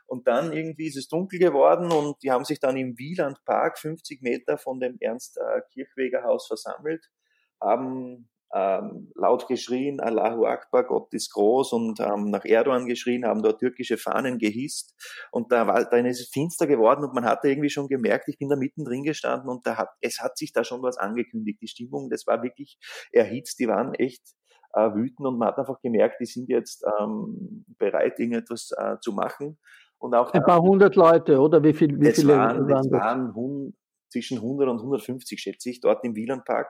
Und 0.06 0.27
dann 0.27 0.51
irgendwie 0.53 0.88
ist 0.88 0.98
es 0.98 1.08
dunkel 1.08 1.39
geworden 1.39 1.89
und 1.89 2.22
die 2.22 2.32
haben 2.32 2.44
sich 2.44 2.60
dann 2.60 2.75
im 2.75 2.98
Wielandpark 2.98 3.80
50 3.80 4.22
Meter 4.22 4.58
von 4.58 4.82
dem 4.82 4.98
Ernst-Kirchweger-Haus 5.00 6.48
versammelt, 6.48 7.10
haben 7.62 8.30
ähm, 8.53 9.12
laut 9.15 9.48
geschrien, 9.48 10.00
Allahu 10.00 10.46
Akbar, 10.46 10.84
Gott 10.84 11.13
ist 11.13 11.31
groß 11.34 11.74
und 11.74 12.00
ähm, 12.00 12.31
nach 12.31 12.43
Erdogan 12.43 12.86
geschrien, 12.86 13.25
haben 13.25 13.41
dort 13.41 13.60
türkische 13.60 13.98
Fahnen 13.98 14.38
gehisst 14.39 14.93
und 15.31 15.51
da 15.51 15.67
war, 15.67 15.86
dann 15.86 16.05
ist 16.05 16.20
es 16.20 16.29
finster 16.29 16.67
geworden 16.67 17.03
und 17.03 17.13
man 17.13 17.25
hatte 17.25 17.50
irgendwie 17.50 17.70
schon 17.70 17.88
gemerkt, 17.88 18.27
ich 18.27 18.38
bin 18.38 18.50
da 18.50 18.55
mittendrin 18.55 19.03
gestanden 19.03 19.50
und 19.50 19.65
da 19.65 19.77
hat, 19.77 19.89
es 20.01 20.20
hat 20.20 20.38
sich 20.38 20.51
da 20.51 20.63
schon 20.63 20.81
was 20.81 20.98
angekündigt. 20.98 21.62
Die 21.62 21.67
Stimmung, 21.67 22.10
das 22.10 22.27
war 22.27 22.43
wirklich 22.43 22.77
erhitzt, 23.12 23.60
die 23.60 23.67
waren 23.67 23.93
echt 23.93 24.22
äh, 24.74 24.93
wütend 24.93 25.27
und 25.27 25.38
man 25.38 25.50
hat 25.50 25.58
einfach 25.58 25.79
gemerkt, 25.81 26.20
die 26.20 26.25
sind 26.25 26.50
jetzt 26.50 26.86
ähm, 27.00 27.65
bereit, 27.77 28.20
irgendetwas 28.20 28.72
äh, 28.77 28.98
zu 29.01 29.13
machen. 29.13 29.58
Und 29.98 30.15
auch 30.15 30.34
ein 30.34 30.43
paar 30.43 30.62
hundert 30.62 30.96
Leute, 30.96 31.39
oder? 31.39 31.63
Wie, 31.63 31.74
viel, 31.74 32.00
wie 32.01 32.08
es 32.08 32.22
viele 32.22 32.36
waren, 32.36 32.67
waren 32.67 32.86
es 32.86 32.91
waren 32.91 33.74
zwischen 34.10 34.38
100 34.38 34.67
und 34.67 34.77
150, 34.79 35.39
schätze 35.39 35.70
ich, 35.70 35.79
dort 35.79 36.03
im 36.03 36.15
Wielandpark. 36.15 36.67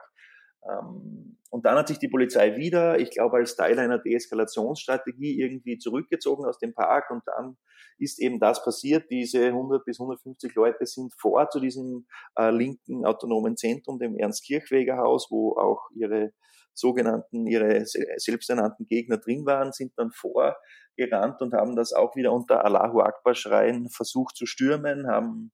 Ähm, 0.68 1.38
und 1.50 1.66
dann 1.66 1.76
hat 1.76 1.88
sich 1.88 1.98
die 1.98 2.08
Polizei 2.08 2.56
wieder, 2.56 2.98
ich 2.98 3.10
glaube, 3.10 3.36
als 3.36 3.56
Teil 3.56 3.78
einer 3.78 3.98
Deeskalationsstrategie 3.98 5.38
irgendwie 5.38 5.76
zurückgezogen 5.76 6.46
aus 6.46 6.58
dem 6.58 6.72
Park 6.72 7.10
und 7.10 7.22
dann 7.26 7.58
ist 7.98 8.18
eben 8.20 8.40
das 8.40 8.64
passiert. 8.64 9.10
Diese 9.10 9.46
100 9.48 9.84
bis 9.84 10.00
150 10.00 10.54
Leute 10.54 10.86
sind 10.86 11.12
vor 11.18 11.50
zu 11.50 11.60
diesem 11.60 12.06
äh, 12.36 12.50
linken 12.50 13.04
autonomen 13.04 13.56
Zentrum, 13.56 13.98
dem 13.98 14.16
Ernst-Kirchweger-Haus, 14.16 15.28
wo 15.30 15.56
auch 15.58 15.90
ihre 15.94 16.32
sogenannten, 16.74 17.46
ihre 17.46 17.84
selbsternannten 17.84 18.86
Gegner 18.86 19.18
drin 19.18 19.46
waren, 19.46 19.72
sind 19.72 19.92
dann 19.96 20.10
vorgerannt 20.10 21.40
und 21.40 21.54
haben 21.54 21.76
das 21.76 21.92
auch 21.92 22.16
wieder 22.16 22.32
unter 22.32 22.64
Allahu 22.64 23.00
Akbar 23.00 23.34
schreien 23.34 23.88
versucht 23.88 24.36
zu 24.36 24.46
stürmen, 24.46 25.06
haben 25.08 25.52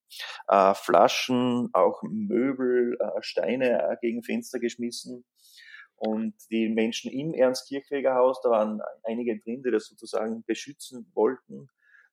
äh, 0.49 0.75
Flaschen, 0.75 1.71
auch 1.73 2.03
Möbel, 2.03 2.97
äh, 3.01 3.23
Steine 3.23 3.83
äh, 3.83 3.97
gegen 4.01 4.23
Fenster 4.23 4.59
geschmissen. 4.59 5.25
Und 5.97 6.35
die 6.51 6.69
Menschen 6.69 7.11
im 7.11 7.35
Ernst-Kirchweger-Haus, 7.35 8.41
da 8.43 8.51
waren 8.51 8.81
einige 9.03 9.41
drin, 9.41 9.65
die 9.65 9.73
das 9.73 9.87
sozusagen 9.87 10.45
beschützen 10.47 11.11
wollten, 11.13 11.69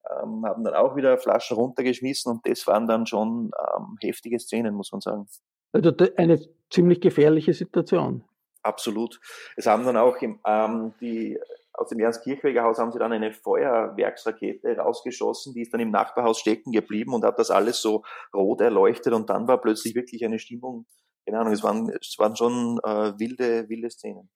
ähm, 0.10 0.44
haben 0.46 0.64
dann 0.64 0.74
auch 0.74 0.96
wieder 0.96 1.18
Flaschen 1.18 1.58
runtergeschmissen 1.58 2.32
und 2.32 2.48
das 2.48 2.66
waren 2.68 2.88
dann 2.88 3.06
schon 3.06 3.52
ähm, 3.78 3.98
heftige 4.02 4.40
Szenen, 4.40 4.76
muss 4.76 4.92
man 4.92 5.02
sagen. 5.02 5.28
Also 5.72 5.92
eine 6.18 6.40
ziemlich 6.70 7.02
gefährliche 7.02 7.54
Situation. 7.54 8.24
Absolut. 8.66 9.20
Es 9.56 9.68
haben 9.68 9.86
dann 9.86 9.96
auch 9.96 10.18
im, 10.24 10.40
ähm, 10.44 10.96
die 11.00 11.40
aus 11.74 11.90
dem 11.90 12.00
Ernst-Kirchweger-Haus 12.00 12.80
haben 12.80 12.92
sie 12.92 12.98
dann 12.98 13.12
eine 13.12 13.32
Feuerwerksrakete 13.32 14.78
rausgeschossen, 14.78 15.54
die 15.54 15.62
ist 15.62 15.72
dann 15.74 15.82
im 15.82 15.92
Nachbarhaus 15.92 16.40
stecken 16.40 16.72
geblieben 16.72 17.14
und 17.14 17.24
hat 17.24 17.38
das 17.38 17.52
alles 17.52 17.80
so 17.80 18.04
rot 18.34 18.62
erleuchtet 18.62 19.14
und 19.14 19.30
dann 19.30 19.48
war 19.48 19.62
plötzlich 19.62 19.94
wirklich 19.94 20.26
eine 20.26 20.40
Stimmung, 20.40 20.88
keine 21.26 21.40
Ahnung, 21.40 21.54
es 21.54 21.62
waren, 21.62 21.90
es 21.90 22.16
waren 22.18 22.36
schon 22.36 22.80
äh, 22.84 23.14
wilde, 23.20 23.70
wilde 23.70 23.90
Szenen. 23.92 24.30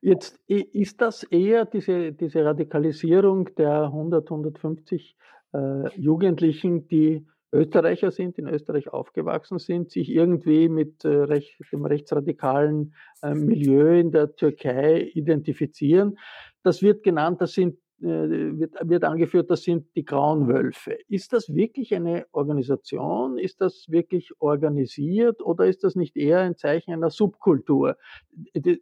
Jetzt 0.00 0.38
ist 0.46 1.00
das 1.00 1.24
eher 1.24 1.64
diese, 1.64 2.12
diese 2.12 2.44
Radikalisierung 2.44 3.52
der 3.56 3.84
100, 3.84 4.30
150 4.30 5.16
äh, 5.54 6.00
Jugendlichen, 6.00 6.86
die 6.86 7.26
Österreicher 7.52 8.10
sind, 8.10 8.38
in 8.38 8.48
Österreich 8.48 8.88
aufgewachsen 8.88 9.58
sind, 9.58 9.90
sich 9.90 10.10
irgendwie 10.10 10.68
mit 10.68 11.04
äh, 11.04 11.26
dem 11.72 11.84
rechtsradikalen 11.84 12.94
äh, 13.22 13.34
Milieu 13.34 13.98
in 13.98 14.12
der 14.12 14.36
Türkei 14.36 15.10
identifizieren. 15.14 16.18
Das 16.62 16.82
wird 16.82 17.02
genannt, 17.02 17.40
das 17.40 17.52
sind 17.52 17.76
äh, 18.02 18.58
wird, 18.58 18.74
wird 18.82 19.04
angeführt, 19.04 19.50
das 19.50 19.62
sind 19.62 19.94
die 19.94 20.06
Grauen 20.06 20.48
Wölfe. 20.48 20.96
Ist 21.08 21.34
das 21.34 21.54
wirklich 21.54 21.94
eine 21.94 22.24
Organisation? 22.32 23.36
Ist 23.36 23.60
das 23.60 23.86
wirklich 23.88 24.30
organisiert 24.38 25.42
oder 25.42 25.66
ist 25.66 25.84
das 25.84 25.96
nicht 25.96 26.16
eher 26.16 26.38
ein 26.40 26.56
Zeichen 26.56 26.94
einer 26.94 27.10
Subkultur? 27.10 27.96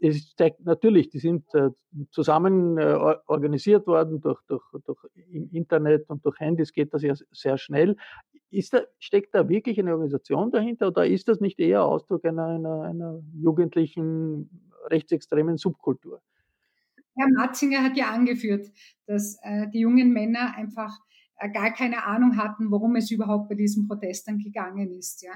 Es 0.01 0.37
zeigt 0.37 0.65
natürlich, 0.65 1.09
die 1.09 1.19
sind 1.19 1.53
äh, 1.55 1.71
zusammen 2.11 2.79
organisiert 2.79 3.89
worden 3.89 4.21
durch, 4.21 4.41
durch, 4.47 4.63
durch 4.85 4.99
im 5.15 5.51
Internet 5.53 6.09
und 6.11 6.25
durch 6.25 6.39
Handys 6.39 6.73
geht 6.73 6.95
das 6.95 7.03
ja 7.03 7.15
sehr 7.33 7.59
schnell. 7.59 7.97
Ist 8.51 8.73
da, 8.73 8.81
steckt 8.99 9.35
da 9.35 9.49
wirklich 9.49 9.79
eine 9.79 9.93
Organisation 9.93 10.51
dahinter 10.51 10.89
oder 10.89 11.07
ist 11.07 11.29
das 11.29 11.41
nicht 11.41 11.59
eher 11.59 11.85
Ausdruck 11.85 12.25
einer, 12.25 12.47
einer, 12.47 12.83
einer 12.83 13.23
jugendlichen 13.35 14.49
rechtsextremen 14.87 15.59
Subkultur? 15.59 16.23
Herr 17.15 17.29
Matzinger 17.29 17.83
hat 17.83 17.97
ja 17.97 18.11
angeführt, 18.11 18.71
dass 19.07 19.39
äh, 19.43 19.69
die 19.69 19.81
jungen 19.81 20.13
Männer 20.13 20.55
einfach 20.57 20.99
äh, 21.39 21.51
gar 21.51 21.73
keine 21.73 22.05
Ahnung 22.07 22.37
hatten, 22.37 22.71
worum 22.71 22.97
es 22.97 23.11
überhaupt 23.11 23.49
bei 23.49 23.55
diesen 23.55 23.89
Protesten 23.89 24.39
gegangen 24.39 24.93
ist. 24.93 25.23
Ja. 25.23 25.33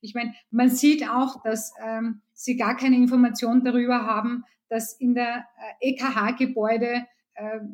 Ich 0.00 0.14
meine, 0.14 0.34
man 0.50 0.70
sieht 0.70 1.08
auch, 1.08 1.42
dass 1.42 1.72
ähm, 1.84 2.22
sie 2.32 2.56
gar 2.56 2.76
keine 2.76 2.96
Information 2.96 3.64
darüber 3.64 4.06
haben, 4.06 4.44
dass 4.68 4.92
in 4.98 5.14
der 5.14 5.46
äh, 5.80 5.90
EKH-Gebäude, 5.90 7.06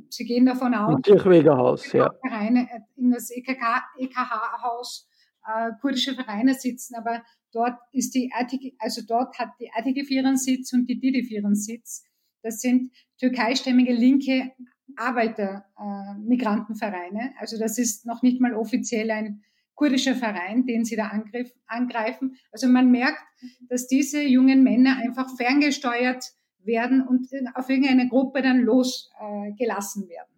sie 0.08 0.24
gehen 0.24 0.46
davon 0.46 0.74
aus, 0.74 1.02
Kirchwegerhaus, 1.02 1.92
ja. 1.92 2.12
Vereine, 2.20 2.68
äh, 2.70 2.80
in 2.96 3.10
das 3.10 3.30
EKH-Haus 3.30 5.06
äh, 5.46 5.72
kurdische 5.80 6.14
Vereine 6.14 6.54
sitzen, 6.54 6.94
aber 6.96 7.22
dort 7.52 7.78
ist 7.92 8.14
die 8.14 8.30
ATG, 8.32 8.74
also 8.78 9.02
dort 9.06 9.38
hat 9.38 9.50
die 9.60 9.70
ATG 9.72 10.02
ihren 10.08 10.36
Sitz 10.36 10.72
und 10.72 10.86
die 10.86 10.98
DIDIF 10.98 11.30
ihren 11.30 11.54
Sitz. 11.54 12.04
Das 12.42 12.60
sind 12.60 12.90
türkeistämmige 13.18 13.92
linke 13.92 14.52
Arbeiter-Migrantenvereine. 14.96 17.20
Äh, 17.20 17.34
also 17.38 17.58
das 17.58 17.78
ist 17.78 18.06
noch 18.06 18.22
nicht 18.22 18.40
mal 18.40 18.54
offiziell 18.54 19.10
ein 19.10 19.42
kurdischer 19.74 20.14
Verein, 20.14 20.66
den 20.66 20.84
sie 20.84 20.96
da 20.96 21.08
angriff, 21.08 21.50
angreifen. 21.66 22.36
Also 22.50 22.68
man 22.68 22.90
merkt, 22.90 23.22
dass 23.68 23.86
diese 23.86 24.22
jungen 24.22 24.62
Männer 24.62 24.98
einfach 24.98 25.34
ferngesteuert 25.36 26.24
werden 26.64 27.06
und 27.06 27.28
auf 27.54 27.68
irgendeine 27.68 28.08
Gruppe 28.08 28.42
dann 28.42 28.60
losgelassen 28.60 30.04
äh, 30.06 30.08
werden. 30.10 30.32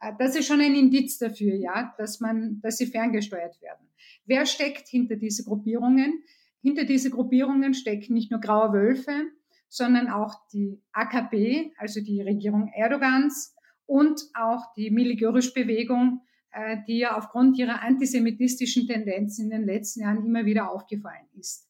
Äh, 0.00 0.12
das 0.18 0.36
ist 0.36 0.46
schon 0.46 0.60
ein 0.60 0.74
Indiz 0.74 1.18
dafür, 1.18 1.54
ja, 1.54 1.94
dass 1.98 2.20
man, 2.20 2.60
dass 2.62 2.78
sie 2.78 2.86
ferngesteuert 2.86 3.60
werden. 3.60 3.86
Wer 4.24 4.46
steckt 4.46 4.88
hinter 4.88 5.16
diese 5.16 5.44
Gruppierungen? 5.44 6.22
Hinter 6.62 6.84
diese 6.84 7.10
Gruppierungen 7.10 7.74
stecken 7.74 8.14
nicht 8.14 8.30
nur 8.30 8.40
graue 8.40 8.72
Wölfe, 8.72 9.30
sondern 9.68 10.08
auch 10.08 10.34
die 10.52 10.80
AKP, 10.92 11.72
also 11.78 12.00
die 12.00 12.20
Regierung 12.20 12.70
Erdogans 12.74 13.54
und 13.86 14.20
auch 14.34 14.74
die 14.74 14.90
Miligörisch-Bewegung, 14.90 16.22
äh, 16.52 16.78
die 16.86 16.98
ja 16.98 17.16
aufgrund 17.16 17.58
ihrer 17.58 17.82
antisemitistischen 17.82 18.86
Tendenzen 18.86 19.44
in 19.44 19.50
den 19.50 19.66
letzten 19.66 20.00
Jahren 20.00 20.24
immer 20.24 20.44
wieder 20.44 20.70
aufgefallen 20.70 21.26
ist. 21.38 21.68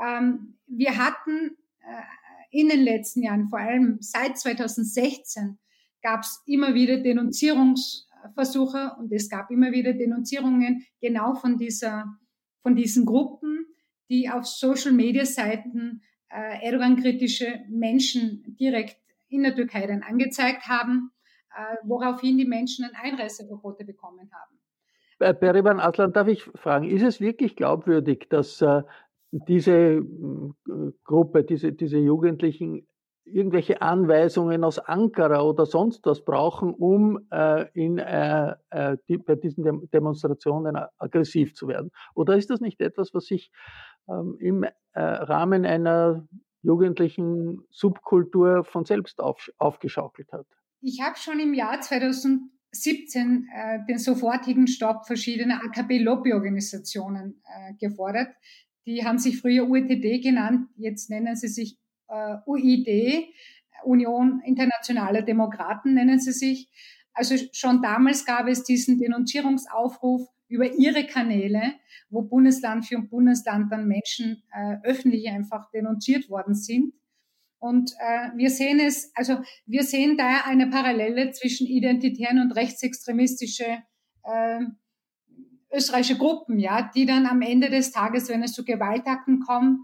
Ähm, 0.00 0.54
wir 0.66 0.96
hatten 0.96 1.56
in 2.50 2.68
den 2.68 2.82
letzten 2.82 3.22
Jahren, 3.22 3.48
vor 3.48 3.58
allem 3.58 3.98
seit 4.00 4.38
2016, 4.38 5.58
gab 6.02 6.20
es 6.20 6.42
immer 6.46 6.74
wieder 6.74 6.98
Denunzierungsversuche 6.98 8.96
und 8.98 9.12
es 9.12 9.28
gab 9.28 9.50
immer 9.50 9.72
wieder 9.72 9.92
Denunzierungen 9.92 10.84
genau 11.00 11.34
von 11.34 11.58
dieser, 11.58 12.04
von 12.62 12.76
diesen 12.76 13.06
Gruppen, 13.06 13.66
die 14.08 14.30
auf 14.30 14.46
Social-Media-Seiten 14.46 16.02
äh, 16.28 16.64
Erdogan-kritische 16.64 17.60
Menschen 17.68 18.56
direkt 18.60 18.96
in 19.28 19.42
der 19.42 19.54
Türkei 19.54 19.86
dann 19.86 20.02
angezeigt 20.02 20.68
haben, 20.68 21.10
äh, 21.56 21.76
woraufhin 21.84 22.38
die 22.38 22.44
Menschen 22.44 22.84
ein 22.84 22.94
Einreiseverbote 22.94 23.84
bekommen 23.84 24.30
haben. 24.32 24.56
Bei 25.18 25.32
Beriban 25.32 25.80
Aslan 25.80 26.12
darf 26.12 26.28
ich 26.28 26.42
fragen, 26.42 26.88
ist 26.88 27.02
es 27.02 27.20
wirklich 27.20 27.56
glaubwürdig, 27.56 28.26
dass 28.28 28.60
äh, 28.60 28.82
diese 29.30 29.72
äh, 29.72 30.02
Gruppe, 31.04 31.44
diese, 31.44 31.72
diese 31.72 31.98
Jugendlichen 31.98 32.86
irgendwelche 33.26 33.82
Anweisungen 33.82 34.64
aus 34.64 34.78
Ankara 34.78 35.42
oder 35.42 35.66
sonst 35.66 36.06
was 36.06 36.24
brauchen, 36.24 36.72
um 36.74 37.26
äh, 37.30 37.66
in, 37.74 37.98
äh, 37.98 38.54
äh, 38.70 38.96
die, 39.08 39.18
bei 39.18 39.34
diesen 39.34 39.64
Dem 39.64 39.88
Demonstrationen 39.92 40.76
aggressiv 40.98 41.54
zu 41.54 41.68
werden? 41.68 41.90
Oder 42.14 42.36
ist 42.36 42.50
das 42.50 42.60
nicht 42.60 42.80
etwas, 42.80 43.12
was 43.12 43.26
sich 43.26 43.50
ähm, 44.08 44.36
im 44.40 44.62
äh, 44.62 44.70
Rahmen 44.94 45.66
einer 45.66 46.26
jugendlichen 46.62 47.62
Subkultur 47.70 48.64
von 48.64 48.84
selbst 48.84 49.20
auf, 49.20 49.50
aufgeschaukelt 49.58 50.32
hat? 50.32 50.46
Ich 50.80 51.00
habe 51.02 51.16
schon 51.16 51.40
im 51.40 51.52
Jahr 51.52 51.80
2017 51.80 53.48
äh, 53.52 53.78
den 53.88 53.98
sofortigen 53.98 54.68
Stopp 54.68 55.06
verschiedener 55.06 55.60
AKP-Lobbyorganisationen 55.64 57.42
gefordert. 57.80 58.28
Die 58.86 59.04
haben 59.04 59.18
sich 59.18 59.40
früher 59.40 59.68
UETD 59.68 60.20
genannt, 60.22 60.68
jetzt 60.76 61.10
nennen 61.10 61.36
sie 61.36 61.48
sich 61.48 61.76
äh, 62.08 62.36
UID, 62.46 63.28
Union 63.84 64.40
Internationaler 64.44 65.22
Demokraten 65.22 65.94
nennen 65.94 66.18
sie 66.18 66.32
sich. 66.32 66.70
Also 67.12 67.34
schon 67.52 67.82
damals 67.82 68.24
gab 68.24 68.46
es 68.46 68.64
diesen 68.64 68.98
Denunzierungsaufruf 68.98 70.28
über 70.48 70.72
ihre 70.74 71.06
Kanäle, 71.06 71.74
wo 72.10 72.22
Bundesland 72.22 72.86
für 72.86 73.00
Bundesland 73.00 73.72
dann 73.72 73.88
Menschen 73.88 74.42
äh, 74.52 74.76
öffentlich 74.84 75.28
einfach 75.28 75.70
denunziert 75.70 76.28
worden 76.28 76.54
sind. 76.54 76.94
Und 77.58 77.92
äh, 77.98 78.36
wir 78.36 78.50
sehen 78.50 78.78
es, 78.78 79.10
also 79.14 79.38
wir 79.64 79.82
sehen 79.82 80.16
da 80.16 80.42
eine 80.44 80.68
Parallele 80.68 81.30
zwischen 81.32 81.66
identitären 81.66 82.38
und 82.38 82.52
rechtsextremistische 82.52 83.82
äh, 84.22 84.60
österreichische 85.72 86.18
Gruppen, 86.18 86.58
ja, 86.58 86.90
die 86.94 87.06
dann 87.06 87.26
am 87.26 87.42
Ende 87.42 87.70
des 87.70 87.92
Tages, 87.92 88.28
wenn 88.28 88.42
es 88.42 88.52
zu 88.52 88.64
Gewaltakten 88.64 89.40
kommt, 89.40 89.80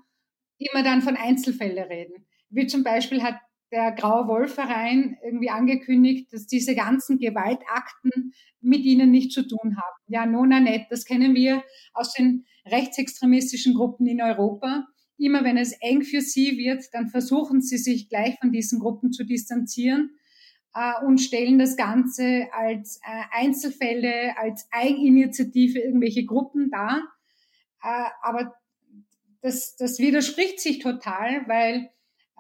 immer 0.59 0.83
dann 0.83 1.03
von 1.03 1.17
Einzelfällen 1.17 1.85
reden. 1.85 2.27
Wie 2.51 2.67
zum 2.67 2.85
Beispiel 2.85 3.23
hat 3.23 3.37
der 3.73 3.93
Graue 3.93 4.29
Wolf-Verein 4.29 5.17
irgendwie 5.25 5.51
angekündigt, 5.51 6.33
dass 6.33 6.47
diese 6.47 6.75
ganzen 6.75 7.19
Gewaltakten 7.19 8.33
mit 8.61 8.85
ihnen 8.85 9.11
nichts 9.11 9.35
zu 9.35 9.43
tun 9.49 9.77
haben. 9.77 9.97
Ja, 10.09 10.27
nona 10.27 10.61
net, 10.61 10.87
das 10.91 11.05
kennen 11.05 11.35
wir 11.35 11.65
aus 11.95 12.13
den 12.13 12.45
rechtsextremistischen 12.67 13.75
Gruppen 13.75 14.07
in 14.07 14.21
Europa. 14.21 14.87
Immer 15.17 15.43
wenn 15.45 15.57
es 15.57 15.73
eng 15.81 16.03
für 16.03 16.21
sie 16.21 16.59
wird, 16.59 16.85
dann 16.93 17.09
versuchen 17.09 17.63
sie 17.63 17.79
sich 17.79 18.09
gleich 18.09 18.39
von 18.41 18.53
diesen 18.53 18.79
Gruppen 18.79 19.11
zu 19.11 19.25
distanzieren 19.25 20.11
äh, 20.75 21.05
und 21.05 21.19
stellen 21.19 21.59
das 21.59 21.77
Ganze 21.77 22.49
als 22.53 23.01
äh, 23.05 23.23
Einzelfälle, 23.31 24.37
als 24.39 24.69
Eigeninitiative 24.71 25.79
irgendwelche 25.79 26.25
Gruppen 26.25 26.71
dar. 26.71 27.03
Äh, 27.83 28.05
aber 28.23 28.55
das, 29.41 29.77
das 29.77 29.99
widerspricht 29.99 30.61
sich 30.61 30.79
total, 30.79 31.47
weil 31.49 31.91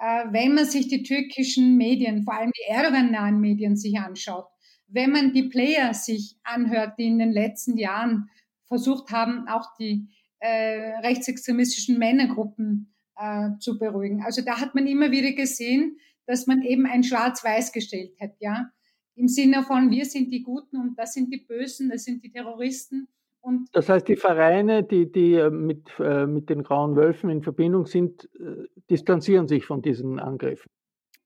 äh, 0.00 0.24
wenn 0.30 0.54
man 0.54 0.66
sich 0.66 0.88
die 0.88 1.02
türkischen 1.02 1.76
Medien, 1.76 2.22
vor 2.22 2.34
allem 2.34 2.52
die 2.52 2.70
Erdogan-nahen 2.70 3.40
Medien 3.40 3.76
sich 3.76 3.98
anschaut, 3.98 4.46
wenn 4.88 5.10
man 5.10 5.32
die 5.32 5.44
Player 5.44 5.94
sich 5.94 6.36
anhört, 6.44 6.98
die 6.98 7.06
in 7.06 7.18
den 7.18 7.32
letzten 7.32 7.76
Jahren 7.78 8.28
versucht 8.66 9.10
haben, 9.10 9.48
auch 9.48 9.74
die 9.78 10.08
äh, 10.38 10.98
rechtsextremistischen 11.00 11.98
Männergruppen 11.98 12.94
äh, 13.16 13.50
zu 13.58 13.78
beruhigen. 13.78 14.22
Also 14.22 14.42
da 14.42 14.60
hat 14.60 14.74
man 14.74 14.86
immer 14.86 15.10
wieder 15.10 15.32
gesehen, 15.32 15.98
dass 16.26 16.46
man 16.46 16.62
eben 16.62 16.86
ein 16.86 17.02
Schwarz-Weiß 17.02 17.72
gestellt 17.72 18.12
hat, 18.20 18.32
ja. 18.40 18.70
Im 19.14 19.28
Sinne 19.28 19.62
von, 19.62 19.90
wir 19.90 20.06
sind 20.06 20.32
die 20.32 20.42
Guten 20.42 20.78
und 20.78 20.98
das 20.98 21.12
sind 21.12 21.32
die 21.32 21.44
Bösen, 21.46 21.90
das 21.90 22.04
sind 22.04 22.24
die 22.24 22.30
Terroristen. 22.30 23.08
Und 23.42 23.68
das 23.72 23.88
heißt, 23.88 24.08
die 24.08 24.16
Vereine, 24.16 24.84
die, 24.84 25.10
die 25.10 25.34
äh, 25.34 25.50
mit, 25.50 25.88
äh, 25.98 26.26
mit 26.26 26.48
den 26.48 26.62
Grauen 26.62 26.96
Wölfen 26.96 27.28
in 27.28 27.42
Verbindung 27.42 27.86
sind, 27.86 28.28
äh, 28.40 28.68
distanzieren 28.88 29.48
sich 29.48 29.66
von 29.66 29.82
diesen 29.82 30.18
Angriffen. 30.18 30.70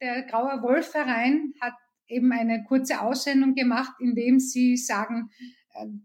Der 0.00 0.22
Graue 0.22 0.62
Wolf-Verein 0.62 1.52
hat 1.60 1.74
eben 2.08 2.32
eine 2.32 2.64
kurze 2.64 3.02
Aussendung 3.02 3.54
gemacht, 3.54 3.92
in 4.00 4.14
dem 4.14 4.38
sie 4.40 4.76
sagen, 4.76 5.30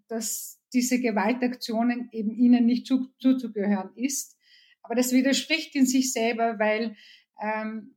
dass 0.07 0.59
diese 0.73 0.99
Gewaltaktionen 0.99 2.09
eben 2.11 2.31
ihnen 2.31 2.65
nicht 2.65 2.87
zu, 2.87 3.07
zuzugehören 3.19 3.91
ist. 3.95 4.37
Aber 4.81 4.95
das 4.95 5.13
widerspricht 5.13 5.75
in 5.75 5.85
sich 5.85 6.11
selber, 6.11 6.59
weil 6.59 6.95
ähm, 7.41 7.93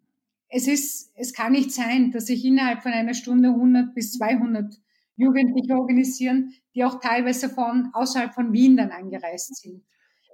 es 0.56 0.68
ist, 0.68 1.10
es 1.16 1.32
kann 1.32 1.52
nicht 1.52 1.72
sein, 1.72 2.12
dass 2.12 2.26
sich 2.26 2.44
innerhalb 2.44 2.82
von 2.84 2.92
einer 2.92 3.14
Stunde 3.14 3.48
100 3.48 3.92
bis 3.92 4.12
200 4.12 4.72
Jugendliche 5.16 5.74
organisieren, 5.74 6.52
die 6.76 6.84
auch 6.84 7.00
teilweise 7.00 7.48
von 7.48 7.90
außerhalb 7.92 8.32
von 8.32 8.52
Wien 8.52 8.76
dann 8.76 8.92
angereist 8.92 9.56
sind. 9.56 9.82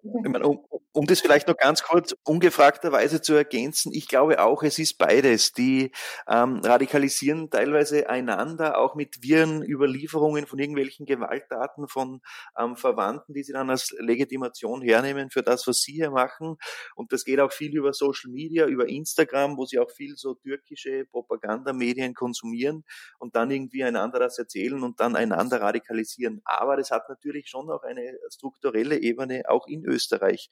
Meine, 0.03 0.47
um, 0.47 0.65
um, 0.93 1.07
das 1.07 1.21
vielleicht 1.21 1.49
noch 1.49 1.57
ganz 1.57 1.83
kurz 1.83 2.15
ungefragterweise 2.25 3.21
zu 3.21 3.35
ergänzen, 3.35 3.93
ich 3.93 4.09
glaube 4.09 4.43
auch, 4.43 4.63
es 4.63 4.79
ist 4.79 4.99
beides. 4.99 5.53
Die 5.53 5.93
ähm, 6.29 6.61
radikalisieren 6.65 7.51
teilweise 7.51 8.09
einander, 8.09 8.79
auch 8.79 8.95
mit 8.95 9.23
Virenüberlieferungen 9.23 10.47
von 10.47 10.59
irgendwelchen 10.59 11.07
Gewalttaten 11.07 11.89
von 11.89 12.21
ähm, 12.59 12.77
Verwandten, 12.77 13.35
die 13.35 13.43
sie 13.43 13.53
dann 13.53 13.71
als 13.71 13.95
Legitimation 13.99 14.83
hernehmen 14.83 15.31
für 15.31 15.43
das, 15.43 15.67
was 15.67 15.81
sie 15.81 15.93
hier 15.93 16.11
machen. 16.11 16.57
Und 16.95 17.13
das 17.13 17.25
geht 17.25 17.41
auch 17.41 17.53
viel 17.53 17.77
über 17.77 17.93
Social 17.93 18.31
Media, 18.31 18.67
über 18.67 18.89
Instagram, 18.89 19.57
wo 19.57 19.67
sie 19.67 19.79
auch 19.79 19.91
viel 19.91 20.17
so 20.17 20.35
türkische 20.35 21.05
Propagandamedien 21.07 22.15
konsumieren 22.15 22.85
und 23.19 23.37
dann 23.37 23.51
irgendwie 23.51 23.85
einander 23.85 24.19
das 24.19 24.39
erzählen 24.39 24.83
und 24.83 25.01
dann 25.01 25.17
einander 25.17 25.61
radikalisieren. 25.61 26.41
Aber 26.45 26.77
das 26.77 26.91
hat 26.91 27.09
natürlich 27.09 27.49
schon 27.49 27.71
auch 27.71 27.83
eine 27.83 28.19
strukturelle 28.33 29.01
Ebene, 29.01 29.43
auch 29.49 29.67
in 29.67 29.85
Österreich. 29.91 30.51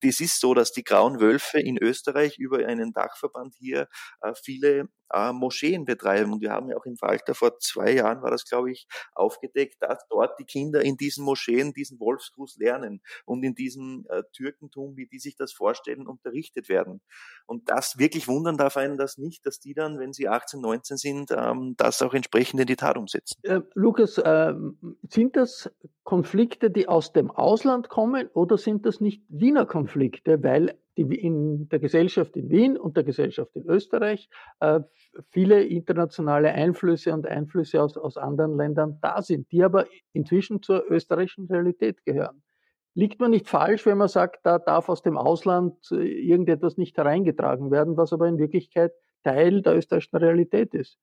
Das 0.00 0.20
ist 0.20 0.40
so, 0.40 0.54
dass 0.54 0.72
die 0.72 0.84
Grauen 0.84 1.20
Wölfe 1.20 1.60
in 1.60 1.78
Österreich 1.78 2.38
über 2.38 2.66
einen 2.66 2.92
Dachverband 2.92 3.54
hier 3.58 3.88
äh, 4.22 4.32
viele 4.34 4.88
äh, 5.12 5.32
Moscheen 5.32 5.84
betreiben. 5.84 6.32
Und 6.32 6.40
wir 6.40 6.52
haben 6.52 6.68
ja 6.68 6.76
auch 6.76 6.86
im 6.86 6.96
Falter 6.96 7.34
vor 7.34 7.58
zwei 7.58 7.92
Jahren 7.92 8.22
war 8.22 8.30
das, 8.30 8.44
glaube 8.44 8.70
ich, 8.70 8.86
aufgedeckt, 9.14 9.76
dass 9.80 10.06
dort 10.08 10.38
die 10.38 10.44
Kinder 10.44 10.82
in 10.82 10.96
diesen 10.96 11.24
Moscheen 11.24 11.72
diesen 11.72 11.98
Wolfsgruß 12.00 12.56
lernen 12.58 13.00
und 13.24 13.42
in 13.42 13.54
diesem 13.54 14.06
äh, 14.08 14.22
Türkentum, 14.32 14.96
wie 14.96 15.06
die 15.06 15.18
sich 15.18 15.36
das 15.36 15.52
vorstellen, 15.52 16.06
unterrichtet 16.06 16.68
werden. 16.68 17.00
Und 17.46 17.68
das 17.68 17.98
wirklich 17.98 18.28
wundern 18.28 18.56
darf 18.56 18.76
einen 18.76 18.96
das 18.96 19.18
nicht, 19.18 19.44
dass 19.46 19.60
die 19.60 19.74
dann, 19.74 19.98
wenn 19.98 20.12
sie 20.12 20.28
18, 20.28 20.60
19 20.60 20.96
sind, 20.96 21.30
ähm, 21.32 21.74
das 21.76 22.02
auch 22.02 22.14
entsprechend 22.14 22.60
in 22.60 22.66
die 22.66 22.76
Tat 22.76 22.96
umsetzen. 22.96 23.40
Äh, 23.42 23.60
Lukas, 23.74 24.18
äh, 24.18 24.54
sind 25.08 25.36
das 25.36 25.70
Konflikte, 26.04 26.70
die 26.70 26.88
aus 26.88 27.12
dem 27.12 27.30
Ausland 27.30 27.88
kommen 27.88 28.28
oder 28.34 28.58
sind 28.58 28.69
das 28.78 29.00
nicht 29.00 29.24
Wiener 29.28 29.66
Konflikte, 29.66 30.42
weil 30.42 30.78
die 30.96 31.14
in 31.14 31.68
der 31.68 31.78
Gesellschaft 31.78 32.36
in 32.36 32.50
Wien 32.50 32.76
und 32.76 32.96
der 32.96 33.04
Gesellschaft 33.04 33.54
in 33.54 33.64
Österreich 33.66 34.28
äh, 34.60 34.80
viele 35.30 35.62
internationale 35.62 36.52
Einflüsse 36.52 37.12
und 37.12 37.26
Einflüsse 37.26 37.82
aus, 37.82 37.96
aus 37.96 38.16
anderen 38.16 38.56
Ländern 38.56 38.98
da 39.00 39.22
sind, 39.22 39.50
die 39.52 39.62
aber 39.62 39.86
inzwischen 40.12 40.62
zur 40.62 40.90
österreichischen 40.90 41.46
Realität 41.46 42.04
gehören. 42.04 42.42
Liegt 42.94 43.20
man 43.20 43.30
nicht 43.30 43.48
falsch, 43.48 43.86
wenn 43.86 43.98
man 43.98 44.08
sagt, 44.08 44.44
da 44.44 44.58
darf 44.58 44.88
aus 44.88 45.02
dem 45.02 45.16
Ausland 45.16 45.74
äh, 45.92 45.96
irgendetwas 45.96 46.76
nicht 46.76 46.96
hereingetragen 46.96 47.70
werden, 47.70 47.96
was 47.96 48.12
aber 48.12 48.28
in 48.28 48.38
Wirklichkeit 48.38 48.92
Teil 49.22 49.62
der 49.62 49.76
österreichischen 49.76 50.16
Realität 50.16 50.74
ist? 50.74 50.98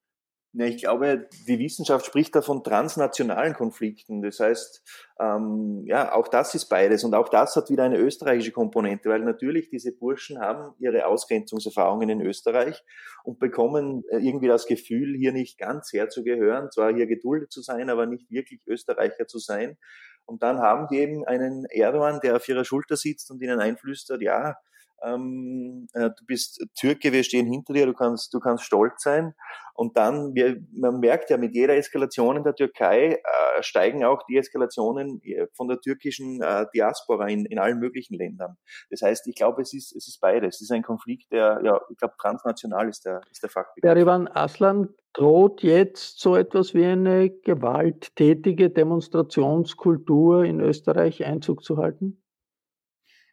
Ja, 0.59 0.65
ich 0.65 0.77
glaube, 0.77 1.27
die 1.47 1.59
Wissenschaft 1.59 2.07
spricht 2.07 2.33
da 2.33 2.41
von 2.41 2.63
transnationalen 2.63 3.53
Konflikten. 3.53 4.23
Das 4.23 4.39
heißt, 4.39 4.81
ähm, 5.19 5.83
ja, 5.85 6.11
auch 6.15 6.27
das 6.27 6.55
ist 6.55 6.65
beides. 6.65 7.03
Und 7.03 7.13
auch 7.13 7.29
das 7.29 7.55
hat 7.55 7.69
wieder 7.69 7.83
eine 7.83 7.99
österreichische 7.99 8.51
Komponente, 8.51 9.07
weil 9.07 9.19
natürlich 9.19 9.69
diese 9.69 9.91
Burschen 9.91 10.39
haben 10.39 10.73
ihre 10.79 11.05
Ausgrenzungserfahrungen 11.05 12.09
in 12.09 12.21
Österreich 12.21 12.83
und 13.23 13.37
bekommen 13.37 14.03
äh, 14.09 14.17
irgendwie 14.17 14.47
das 14.47 14.65
Gefühl, 14.65 15.15
hier 15.15 15.31
nicht 15.31 15.59
ganz 15.59 15.93
herzugehören, 15.93 16.71
zwar 16.71 16.91
hier 16.91 17.05
geduldet 17.05 17.51
zu 17.51 17.61
sein, 17.61 17.91
aber 17.91 18.07
nicht 18.07 18.31
wirklich 18.31 18.59
Österreicher 18.65 19.27
zu 19.27 19.37
sein. 19.37 19.77
Und 20.25 20.41
dann 20.41 20.57
haben 20.57 20.87
die 20.87 20.97
eben 20.97 21.23
einen 21.23 21.65
Erdogan, 21.65 22.19
der 22.19 22.35
auf 22.35 22.49
ihrer 22.49 22.65
Schulter 22.65 22.97
sitzt 22.97 23.29
und 23.29 23.43
ihnen 23.43 23.59
einflüstert, 23.59 24.23
ja, 24.23 24.55
ähm, 25.03 25.87
äh, 25.93 26.09
du 26.09 26.25
bist 26.25 26.65
Türke, 26.79 27.11
wir 27.11 27.23
stehen 27.23 27.47
hinter 27.47 27.73
dir, 27.73 27.85
du 27.85 27.93
kannst, 27.93 28.33
du 28.33 28.39
kannst 28.39 28.63
stolz 28.63 29.03
sein. 29.03 29.33
Und 29.73 29.95
dann, 29.95 30.33
wir, 30.33 30.57
man 30.73 30.99
merkt 30.99 31.29
ja, 31.29 31.37
mit 31.37 31.53
jeder 31.53 31.75
Eskalation 31.75 32.37
in 32.37 32.43
der 32.43 32.55
Türkei 32.55 33.13
äh, 33.13 33.61
steigen 33.61 34.03
auch 34.03 34.23
die 34.27 34.37
Eskalationen 34.37 35.21
äh, 35.23 35.47
von 35.53 35.67
der 35.67 35.79
türkischen 35.79 36.41
äh, 36.41 36.65
Diaspora 36.73 37.27
in, 37.27 37.45
in 37.45 37.59
allen 37.59 37.77
möglichen 37.79 38.15
Ländern. 38.15 38.57
Das 38.89 39.01
heißt, 39.03 39.27
ich 39.27 39.35
glaube, 39.35 39.61
es 39.61 39.73
ist, 39.73 39.95
es 39.95 40.07
ist 40.07 40.19
beides. 40.19 40.55
Es 40.55 40.61
ist 40.61 40.71
ein 40.71 40.81
Konflikt, 40.81 41.31
der, 41.31 41.61
ja, 41.63 41.79
ich 41.91 41.97
glaube, 41.97 42.15
transnational 42.19 42.89
ist 42.89 43.05
der, 43.05 43.21
ist 43.29 43.43
der 43.43 43.49
Fachbegriff. 43.51 43.93
Berivan 43.93 44.27
Aslan, 44.27 44.89
droht 45.13 45.63
jetzt 45.63 46.19
so 46.19 46.35
etwas 46.35 46.73
wie 46.75 46.85
eine 46.85 47.29
gewalttätige 47.29 48.69
Demonstrationskultur 48.69 50.43
in 50.43 50.59
Österreich 50.59 51.25
Einzug 51.25 51.63
zu 51.63 51.77
halten? 51.77 52.21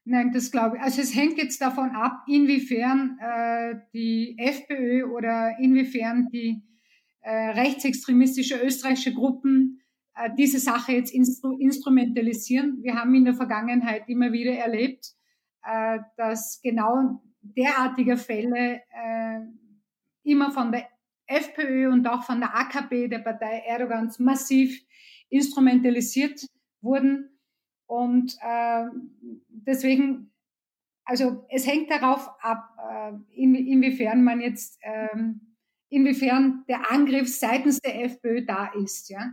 Nein, 0.07 0.33
das 0.33 0.51
glaube 0.51 0.77
ich. 0.77 0.83
Also 0.83 1.01
es 1.01 1.15
hängt 1.15 1.39
jetzt 1.39 1.61
davon 1.61 1.91
ab, 1.91 2.25
inwiefern 2.27 3.19
äh, 3.21 3.77
die 3.95 4.37
FPÖ 4.39 5.05
oder 5.05 5.57
inwiefern 5.59 6.29
die 6.31 6.63
äh, 7.23 7.51
rechtsextremistische 7.51 8.61
österreichische 8.63 9.15
Gruppen 9.15 9.81
äh, 10.15 10.31
diese 10.37 10.59
Sache 10.59 10.93
jetzt 10.93 11.13
instru 11.13 11.57
instrumentalisieren. 11.59 12.83
Wir 12.83 12.97
haben 12.97 13.15
in 13.15 13.25
der 13.25 13.35
Vergangenheit 13.35 14.09
immer 14.09 14.31
wieder 14.33 14.53
erlebt, 14.53 15.15
äh, 15.65 15.99
dass 16.19 16.61
genau 16.63 17.23
derartige 17.41 18.19
Fälle 18.19 18.83
äh, 18.91 19.41
immer 20.23 20.51
von 20.51 20.71
der 20.71 20.87
FPÖ 21.27 21.91
und 21.91 22.07
auch 22.07 22.25
von 22.25 22.41
der 22.41 22.55
AKP, 22.55 23.09
der 23.09 23.21
Partei 23.21 23.63
Erdogans, 23.67 24.19
massiv 24.19 24.79
instrumentalisiert 25.31 26.47
wurden 26.83 27.34
und 27.87 28.37
äh, 28.41 28.85
deswegen, 29.49 30.33
also 31.05 31.45
es 31.51 31.67
hängt 31.67 31.91
darauf 31.91 32.29
ab, 32.41 32.71
äh, 32.79 33.13
in, 33.35 33.55
inwiefern 33.55 34.25
man 34.25 34.41
jetzt, 34.41 34.79
ähm, 34.83 35.57
inwiefern 35.91 36.65
der 36.69 36.91
Angriff 36.91 37.29
seitens 37.29 37.81
der 37.81 38.05
FPÖ 38.05 38.45
da 38.45 38.73
ist, 38.83 39.11
ja. 39.11 39.33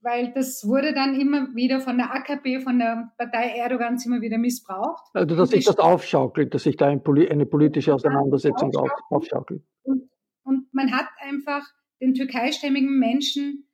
Weil 0.00 0.32
das 0.34 0.66
wurde 0.68 0.92
dann 0.92 1.18
immer 1.18 1.54
wieder 1.54 1.80
von 1.80 1.96
der 1.96 2.14
AKP, 2.14 2.60
von 2.60 2.78
der 2.78 3.12
Partei 3.16 3.56
Erdogans 3.56 4.04
immer 4.04 4.20
wieder 4.20 4.36
missbraucht. 4.36 5.02
Also 5.14 5.34
dass 5.34 5.48
sich 5.48 5.64
das 5.64 5.78
aufschaukelt, 5.78 6.52
dass 6.52 6.64
sich 6.64 6.76
da 6.76 6.88
ein, 6.88 7.00
eine 7.06 7.46
politische 7.46 7.94
Auseinandersetzung 7.94 8.74
auf, 8.76 8.90
aufschaukelt. 9.08 9.62
Und, 9.82 10.10
und 10.42 10.74
man 10.74 10.92
hat 10.92 11.06
einfach 11.20 11.64
den 12.02 12.12
türkeistämmigen 12.12 12.98
Menschen 12.98 13.66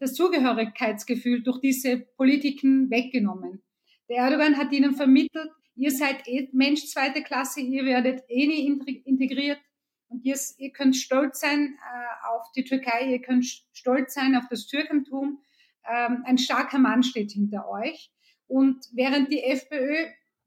das 0.00 0.14
Zugehörigkeitsgefühl 0.14 1.42
durch 1.42 1.60
diese 1.60 1.98
Politiken 1.98 2.90
weggenommen. 2.90 3.62
Der 4.08 4.18
Erdogan 4.18 4.56
hat 4.56 4.72
ihnen 4.72 4.94
vermittelt, 4.94 5.50
ihr 5.74 5.90
seid 5.90 6.26
eh 6.26 6.48
Mensch 6.52 6.86
zweite 6.86 7.22
Klasse, 7.22 7.60
ihr 7.60 7.84
werdet 7.84 8.24
eh 8.28 8.46
nie 8.46 8.66
integriert 9.04 9.60
und 10.08 10.24
ihr, 10.24 10.36
ihr 10.56 10.72
könnt 10.72 10.96
stolz 10.96 11.40
sein 11.40 11.76
äh, 11.76 12.28
auf 12.30 12.50
die 12.56 12.64
Türkei, 12.64 13.10
ihr 13.10 13.20
könnt 13.20 13.44
stolz 13.72 14.14
sein 14.14 14.34
auf 14.34 14.44
das 14.48 14.66
Türkentum. 14.66 15.42
Ähm, 15.86 16.22
ein 16.24 16.38
starker 16.38 16.78
Mann 16.78 17.02
steht 17.02 17.32
hinter 17.32 17.68
euch. 17.68 18.10
Und 18.46 18.86
während 18.92 19.30
die 19.30 19.42
FPÖ 19.42 20.06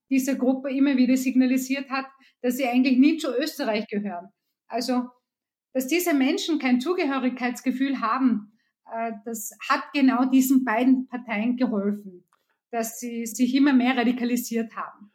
dieser 0.10 0.36
Gruppe 0.36 0.72
immer 0.72 0.98
wieder 0.98 1.16
signalisiert 1.16 1.90
hat, 1.90 2.08
dass 2.42 2.58
sie 2.58 2.66
eigentlich 2.66 2.98
nie 2.98 3.18
zu 3.18 3.34
Österreich 3.36 3.88
gehören. 3.88 4.30
Also, 4.68 5.10
dass 5.74 5.88
diese 5.88 6.14
Menschen 6.14 6.60
kein 6.60 6.82
Zugehörigkeitsgefühl 6.82 8.02
haben, 8.02 8.51
äh, 8.51 8.51
das 9.26 9.52
hat 9.70 9.84
genau 9.94 10.26
diesen 10.26 10.66
beiden 10.66 11.08
Parteien 11.08 11.56
geholfen, 11.56 12.24
dass 12.72 13.00
sie 13.00 13.26
sich 13.26 13.56
immer 13.56 13.74
mehr 13.74 13.98
radikalisiert 13.98 14.76
haben. 14.76 15.12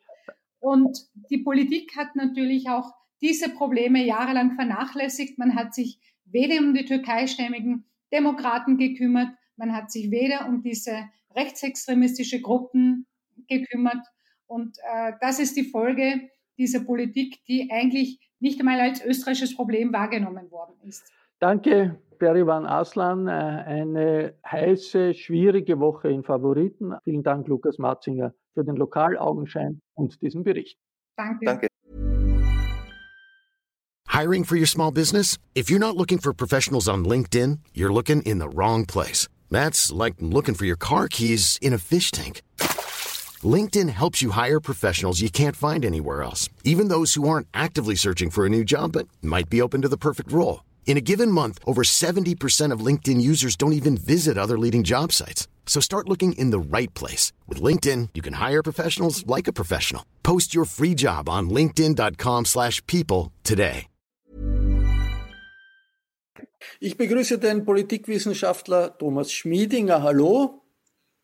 Und 0.59 0.99
die 1.31 1.39
Politik 1.39 1.97
hat 1.97 2.17
natürlich 2.17 2.69
auch 2.69 2.93
diese 3.21 3.51
Probleme 3.51 4.05
jahrelang 4.05 4.55
vernachlässigt. 4.55 5.39
Man 5.39 5.55
hat 5.55 5.75
sich 5.75 6.01
weder 6.25 6.59
um 6.59 6.75
die 6.75 6.85
türkeistämmigen 6.85 7.85
Demokraten 8.13 8.79
gekümmert, 8.79 9.29
man 9.57 9.75
hat 9.75 9.91
sich 9.91 10.11
weder 10.11 10.49
um 10.49 10.63
diese 10.63 11.09
rechtsextremistische 11.35 12.41
Gruppen 12.41 13.07
gekümmert. 13.49 14.07
Und 14.47 14.77
äh, 14.79 15.13
das 15.21 15.39
ist 15.39 15.57
die 15.57 15.65
Folge 15.65 16.31
dieser 16.59 16.81
Politik, 16.81 17.45
die 17.47 17.71
eigentlich 17.71 18.21
nicht 18.39 18.61
einmal 18.61 18.81
als 18.81 19.05
österreichisches 19.05 19.55
Problem 19.55 19.93
wahrgenommen 19.93 20.51
worden 20.51 20.75
ist. 20.83 21.11
Danke, 21.39 21.99
Berivan 22.19 22.67
Aslan. 22.67 23.29
Äh, 23.29 23.31
eine 23.31 24.35
heiße, 24.51 25.15
schwierige 25.15 25.79
Woche 25.79 26.09
in 26.09 26.23
Favoriten. 26.23 26.95
Vielen 27.05 27.23
Dank, 27.23 27.47
Lukas 27.49 27.79
Matzinger, 27.79 28.33
für 28.55 28.65
den 28.65 28.77
Lokalaugenschein 28.77 29.81
und 29.95 30.21
diesen 30.23 30.45
Bericht. 30.45 30.79
Danke. 31.17 31.45
Danke. 31.45 31.69
Hiring 34.09 34.45
for 34.45 34.57
your 34.57 34.67
small 34.67 34.91
business? 34.91 35.37
If 35.55 35.69
you're 35.69 35.79
not 35.79 35.95
looking 35.95 36.19
for 36.19 36.33
professionals 36.33 36.89
on 36.89 37.05
LinkedIn, 37.05 37.59
you're 37.75 37.93
looking 37.93 38.23
in 38.23 38.39
the 38.39 38.49
wrong 38.49 38.87
place. 38.87 39.29
That's 39.51 39.93
like 39.93 40.15
looking 40.21 40.55
for 40.55 40.65
your 40.65 40.79
car 40.79 41.07
keys 41.09 41.59
in 41.61 41.75
a 41.75 41.79
fish 41.79 42.11
tank. 42.11 42.41
LinkedIn 43.45 43.91
helps 43.91 44.23
you 44.23 44.31
hire 44.31 44.59
professionals 44.59 45.21
you 45.21 45.29
can't 45.29 45.55
find 45.55 45.85
anywhere 45.85 46.23
else, 46.23 46.49
even 46.65 46.89
those 46.89 47.13
who 47.13 47.29
aren't 47.29 47.47
actively 47.53 47.95
searching 47.95 48.31
for 48.31 48.47
a 48.47 48.49
new 48.49 48.65
job 48.65 48.93
but 48.93 49.07
might 49.21 49.51
be 49.51 49.61
open 49.61 49.83
to 49.83 49.89
the 49.89 49.99
perfect 49.99 50.33
role. 50.33 50.61
In 50.87 50.97
a 50.97 51.01
given 51.01 51.33
month, 51.33 51.59
over 51.67 51.83
70% 51.83 52.73
of 52.73 52.81
LinkedIn 52.81 53.21
users 53.21 53.57
don't 53.57 53.75
even 53.75 53.99
visit 53.99 54.39
other 54.39 54.57
leading 54.57 54.85
job 54.85 55.13
sites. 55.13 55.47
So 55.67 55.81
start 55.81 56.09
looking 56.09 56.33
in 56.39 56.51
the 56.51 56.61
right 56.61 56.95
place. 56.95 57.33
With 57.47 57.61
LinkedIn, 57.61 58.11
you 58.15 58.23
can 58.23 58.35
hire 58.35 58.63
professionals 58.63 59.27
like 59.27 59.49
a 59.49 59.53
professional. 59.53 60.03
Post 60.23 60.55
your 60.55 60.65
free 60.65 60.95
job 60.95 61.29
on 61.29 61.51
linkedin.com 61.51 62.45
slash 62.47 62.81
people 62.87 63.33
today. 63.43 63.89
Ich 66.81 66.97
begrüße 66.97 67.39
den 67.39 67.65
Politikwissenschaftler 67.65 68.99
Thomas 68.99 69.33
Schmiedinger. 69.33 70.03
Hallo. 70.03 70.63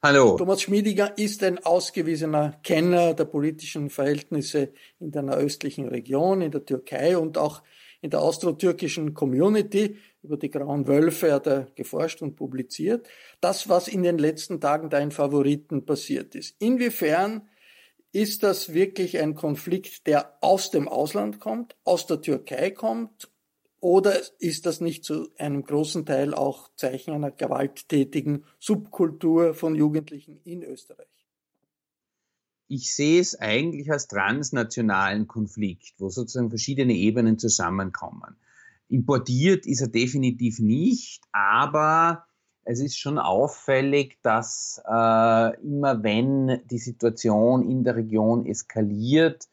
Hallo. 0.03 0.37
Thomas 0.37 0.63
Schmiedinger 0.63 1.19
ist 1.19 1.43
ein 1.43 1.65
ausgewiesener 1.65 2.59
Kenner 2.63 3.15
der 3.15 3.25
politischen 3.27 3.91
Verhältnisse 3.91 4.73
in 4.99 5.11
der 5.11 5.23
nahöstlichen 5.23 5.89
Region, 5.89 6.43
in 6.43 6.51
der 6.51 6.65
Türkei 6.65 7.17
und 7.17 7.39
auch 7.39 7.63
in 8.03 8.11
der 8.11 8.21
austro-türkischen 8.21 9.15
Community. 9.15 9.97
Über 10.23 10.37
die 10.37 10.51
Grauen 10.51 10.87
Wölfe 10.87 11.33
hat 11.33 11.47
er 11.47 11.69
geforscht 11.75 12.21
und 12.21 12.37
publiziert. 12.37 13.09
Das, 13.41 13.69
was 13.69 13.89
in 13.89 14.03
den 14.03 14.19
letzten 14.19 14.61
Tagen 14.61 14.91
da 14.91 14.99
in 14.99 15.13
Favoriten 15.13 15.87
passiert 15.87 16.35
ist. 16.35 16.57
Inwiefern 16.59 17.49
ist 18.11 18.43
das 18.43 18.75
wirklich 18.75 19.19
ein 19.19 19.35
Konflikt, 19.35 20.07
der 20.07 20.37
aus 20.43 20.71
dem 20.71 20.87
Ausland 20.89 21.41
kommt, 21.41 21.77
aus 21.85 22.07
der 22.07 22.21
Türkei 22.21 22.71
kommt? 22.71 23.31
Oder 23.81 24.21
ist 24.39 24.67
das 24.67 24.81
nicht 24.81 25.05
zu 25.05 25.29
einem 25.39 25.65
großen 25.65 26.05
Teil 26.05 26.35
auch 26.35 26.71
Zeichen 26.77 27.15
einer 27.15 27.31
gewalttätigen 27.31 28.45
Subkultur 28.59 29.55
von 29.55 29.75
Jugendlichen 29.75 30.41
in 30.45 30.63
Österreich? 30.63 31.22
Ich 32.75 32.95
sehe 32.95 33.21
es 33.21 33.39
eigentlich 33.39 33.93
als 33.93 34.09
transnationalen 34.09 35.27
Konflikt, 35.27 35.93
wo 35.99 36.09
sozusagen 36.09 36.49
verschiedene 36.49 36.95
Ebenen 36.95 37.39
zusammenkommen. 37.39 38.35
Importiert 38.89 39.67
ist 39.67 39.83
er 39.83 39.89
definitiv 39.89 40.59
nicht, 40.59 41.23
aber 41.33 42.25
es 42.65 42.81
ist 42.81 42.97
schon 42.99 43.19
auffällig, 43.19 44.21
dass 44.23 44.81
äh, 44.89 45.63
immer 45.63 46.03
wenn 46.03 46.63
die 46.71 46.79
Situation 46.79 47.69
in 47.69 47.85
der 47.85 47.97
Region 47.97 48.47
eskaliert, 48.47 49.49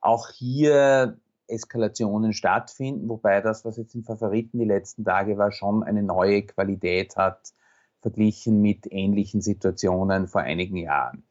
auch 0.00 0.30
hier 0.30 1.18
Eskalationen 1.48 2.32
stattfinden, 2.32 3.06
wobei 3.06 3.42
das, 3.42 3.66
was 3.66 3.76
jetzt 3.76 3.94
in 3.94 4.02
Favoriten 4.02 4.58
die 4.58 4.64
letzten 4.64 5.04
Tage 5.04 5.36
war, 5.36 5.52
schon 5.52 5.82
eine 5.82 6.02
neue 6.02 6.40
Qualität 6.40 7.16
hat, 7.16 7.52
verglichen 8.00 8.62
mit 8.62 8.90
ähnlichen 8.90 9.42
Situationen 9.42 10.26
vor 10.26 10.40
einigen 10.40 10.78
Jahren. 10.78 11.22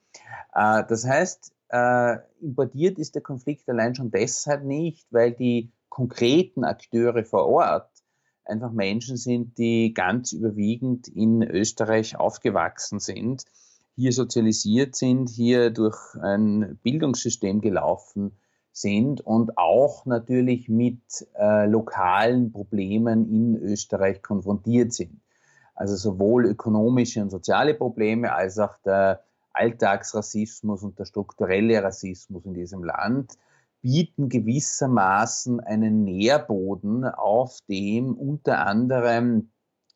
Äh, 0.54 0.84
das 0.88 1.06
heißt, 1.06 1.54
äh, 1.70 2.18
importiert 2.42 3.00
ist 3.00 3.16
der 3.16 3.22
Konflikt 3.22 3.70
allein 3.70 3.96
schon 3.96 4.12
deshalb 4.12 4.64
nicht, 4.64 5.08
weil 5.12 5.32
die 5.32 5.72
konkreten 5.90 6.64
Akteure 6.64 7.24
vor 7.24 7.48
Ort 7.48 7.90
einfach 8.46 8.72
Menschen 8.72 9.18
sind, 9.18 9.58
die 9.58 9.94
ganz 9.94 10.34
überwiegend 10.34 11.08
in 11.08 11.44
Österreich 11.44 12.18
aufgewachsen 12.18 13.00
sind, 13.00 13.46
hier 13.96 14.12
sozialisiert 14.12 14.96
sind, 14.96 15.30
hier 15.30 15.70
durch 15.70 15.98
ein 16.22 16.80
Bildungssystem 16.84 17.62
gelaufen 17.62 18.38
sind 18.72 19.22
und 19.22 19.58
auch 19.58 20.06
natürlich 20.06 20.70
mit 20.70 21.02
äh, 21.38 21.68
lokalen 21.68 22.52
Problemen 22.52 23.30
in 23.30 23.56
Österreich 23.58 24.22
konfrontiert 24.22 24.94
sind. 24.94 25.22
Also 25.76 25.96
sowohl 25.96 26.46
ökonomische 26.46 27.22
und 27.22 27.30
soziale 27.32 27.74
Probleme 27.74 28.34
als 28.34 28.60
auch 28.60 28.78
der 28.86 29.24
Alltagsrassismus 29.54 30.84
und 30.84 31.00
der 31.00 31.06
strukturelle 31.06 31.84
Rassismus 31.84 32.46
in 32.46 32.54
diesem 32.54 32.84
Land 32.84 33.38
bieten 33.82 34.30
gewissermaßen 34.30 35.60
einen 35.60 36.04
Nährboden, 36.04 37.06
auf 37.06 37.60
dem 37.68 38.14
unter 38.14 38.66
anderem 38.66 39.52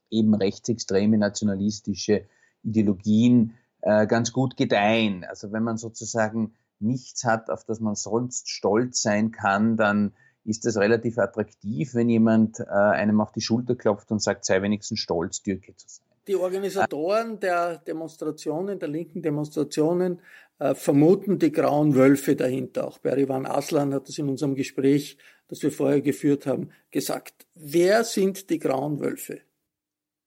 eben 0.10 0.34
rechtsextreme 0.34 1.18
nationalistische 1.18 2.26
Ideologien 2.63 3.54
äh, 3.82 4.08
ganz 4.08 4.34
gut 4.34 4.58
gedeihen. 4.58 5.24
Also 5.24 5.52
wenn 5.52 5.63
man 5.63 5.78
sozusagen 5.78 6.56
nichts 6.80 7.24
hat, 7.24 7.50
auf 7.50 7.63
das 7.63 7.80
man 7.80 7.96
sonst 7.96 8.50
stolz 8.50 9.02
sein 9.02 9.32
kann, 9.32 9.78
dann 9.78 10.13
ist 10.44 10.65
das 10.65 10.78
relativ 10.78 11.18
attraktiv, 11.18 11.96
wenn 11.96 12.10
jemand 12.10 12.60
äh, 12.60 12.65
einem 12.65 13.22
auf 13.22 13.32
die 13.32 13.41
Schulter 13.41 13.76
klopft 13.76 14.12
und 14.12 14.22
sagt, 14.22 14.46
sei 14.46 14.62
wenigstens 14.62 15.00
stolz, 15.00 15.41
Türke 15.41 15.76
zu 15.76 15.88
sein. 15.88 16.05
Die 16.28 16.36
Organisatoren 16.36 17.40
der 17.40 17.78
Demonstrationen, 17.78 18.80
der 18.80 18.90
linken 18.90 19.22
Demonstrationen, 19.22 20.22
äh, 20.58 20.74
vermuten 20.74 21.38
die 21.38 21.52
grauen 21.52 21.96
Wölfe 21.96 22.36
dahinter. 22.36 22.88
Auch 22.88 22.98
Berivan 22.98 23.46
Aslan 23.46 23.94
hat 23.94 24.08
das 24.08 24.18
in 24.18 24.30
unserem 24.30 24.56
Gespräch, 24.56 25.18
das 25.48 25.62
wir 25.62 25.72
vorher 25.72 26.02
geführt 26.02 26.48
haben, 26.48 26.72
gesagt. 26.90 27.46
Wer 27.54 28.04
sind 28.04 28.50
die 28.50 28.58
grauen 28.58 29.00
Wölfe? 29.00 29.42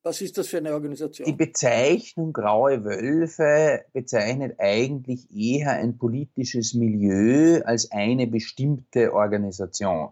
Was 0.04 0.20
ist 0.20 0.38
das 0.38 0.48
für 0.48 0.58
eine 0.58 0.72
Organisation? 0.72 1.26
Die 1.26 1.32
Bezeichnung 1.32 2.32
Graue 2.32 2.84
Wölfe 2.84 3.84
bezeichnet 3.92 4.54
eigentlich 4.58 5.28
eher 5.34 5.72
ein 5.72 5.98
politisches 5.98 6.74
Milieu 6.74 7.60
als 7.64 7.90
eine 7.90 8.28
bestimmte 8.28 9.12
Organisation. 9.12 10.10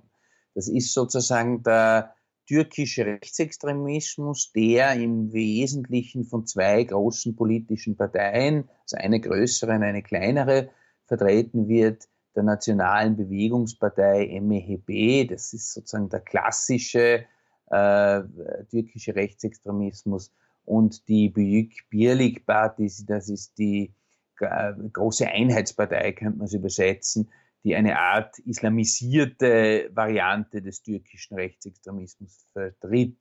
Das 0.54 0.68
ist 0.68 0.92
sozusagen 0.92 1.62
der 1.62 2.15
türkische 2.46 3.04
Rechtsextremismus, 3.04 4.52
der 4.52 4.94
im 4.94 5.32
Wesentlichen 5.32 6.24
von 6.24 6.46
zwei 6.46 6.84
großen 6.84 7.34
politischen 7.34 7.96
Parteien, 7.96 8.68
also 8.82 8.96
eine 8.96 9.20
größere 9.20 9.72
und 9.72 9.82
eine 9.82 10.02
kleinere, 10.02 10.70
vertreten 11.06 11.68
wird, 11.68 12.08
der 12.34 12.42
Nationalen 12.42 13.16
Bewegungspartei 13.16 14.40
MEHB, 14.40 15.28
das 15.28 15.52
ist 15.52 15.72
sozusagen 15.72 16.08
der 16.08 16.20
klassische 16.20 17.24
äh, 17.70 18.22
türkische 18.70 19.14
Rechtsextremismus, 19.14 20.32
und 20.66 21.08
die 21.08 21.28
Büyük 21.28 21.88
Birlik 21.90 22.44
Party, 22.44 22.90
das 23.06 23.28
ist 23.28 23.56
die 23.56 23.94
äh, 24.40 24.72
große 24.92 25.26
Einheitspartei, 25.26 26.12
könnte 26.12 26.38
man 26.38 26.46
es 26.46 26.54
übersetzen, 26.54 27.30
die 27.66 27.74
eine 27.74 27.98
Art 27.98 28.38
islamisierte 28.38 29.90
Variante 29.92 30.62
des 30.62 30.82
türkischen 30.82 31.34
Rechtsextremismus 31.34 32.46
vertritt. 32.52 33.20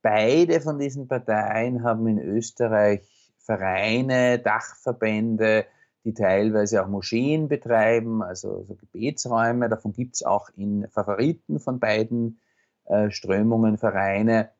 Beide 0.00 0.60
von 0.60 0.78
diesen 0.78 1.08
Parteien 1.08 1.82
haben 1.82 2.06
in 2.06 2.20
Österreich 2.20 3.34
Vereine, 3.40 4.38
Dachverbände, 4.38 5.66
die 6.04 6.14
teilweise 6.14 6.84
auch 6.84 6.88
Moscheen 6.88 7.48
betreiben, 7.48 8.22
also, 8.22 8.58
also 8.58 8.76
Gebetsräume. 8.76 9.68
Davon 9.68 9.92
gibt 9.92 10.14
es 10.14 10.22
auch 10.22 10.50
in 10.56 10.86
Favoriten 10.88 11.58
von 11.58 11.80
beiden 11.80 12.40
äh, 12.84 13.10
Strömungen 13.10 13.76
Vereine. 13.76 14.50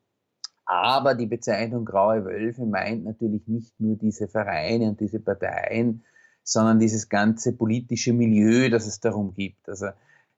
Aber 0.65 1.15
die 1.15 1.27
Bezeichnung 1.27 1.85
Graue 1.85 2.25
Wölfe 2.25 2.67
meint 2.67 3.05
natürlich 3.05 3.47
nicht 3.47 3.79
nur 3.79 3.95
diese 3.95 4.27
Vereine 4.27 4.89
und 4.89 4.99
diese 4.99 5.21
Parteien, 5.21 6.03
sondern 6.51 6.81
dieses 6.81 7.09
ganze 7.09 7.53
politische 7.53 8.13
Milieu, 8.13 8.71
das 8.71 8.87
es 8.87 9.01
darum 9.01 9.35
gibt. 9.35 9.69
Also 9.69 9.87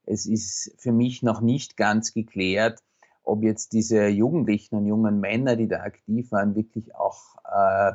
es 0.05 0.27
ist 0.27 0.75
für 0.79 0.93
mich 0.93 1.23
noch 1.23 1.41
nicht 1.41 1.77
ganz 1.77 2.13
geklärt, 2.13 2.81
ob 3.25 3.43
jetzt 3.43 3.73
diese 3.73 4.09
Jugendlichen 4.09 4.75
und 4.75 4.87
jungen 4.87 5.21
Männer, 5.21 5.57
die 5.57 5.69
da 5.69 5.81
aktiv 5.81 6.31
waren, 6.33 6.55
wirklich 6.55 6.95
auch 6.95 7.37
äh, 7.45 7.93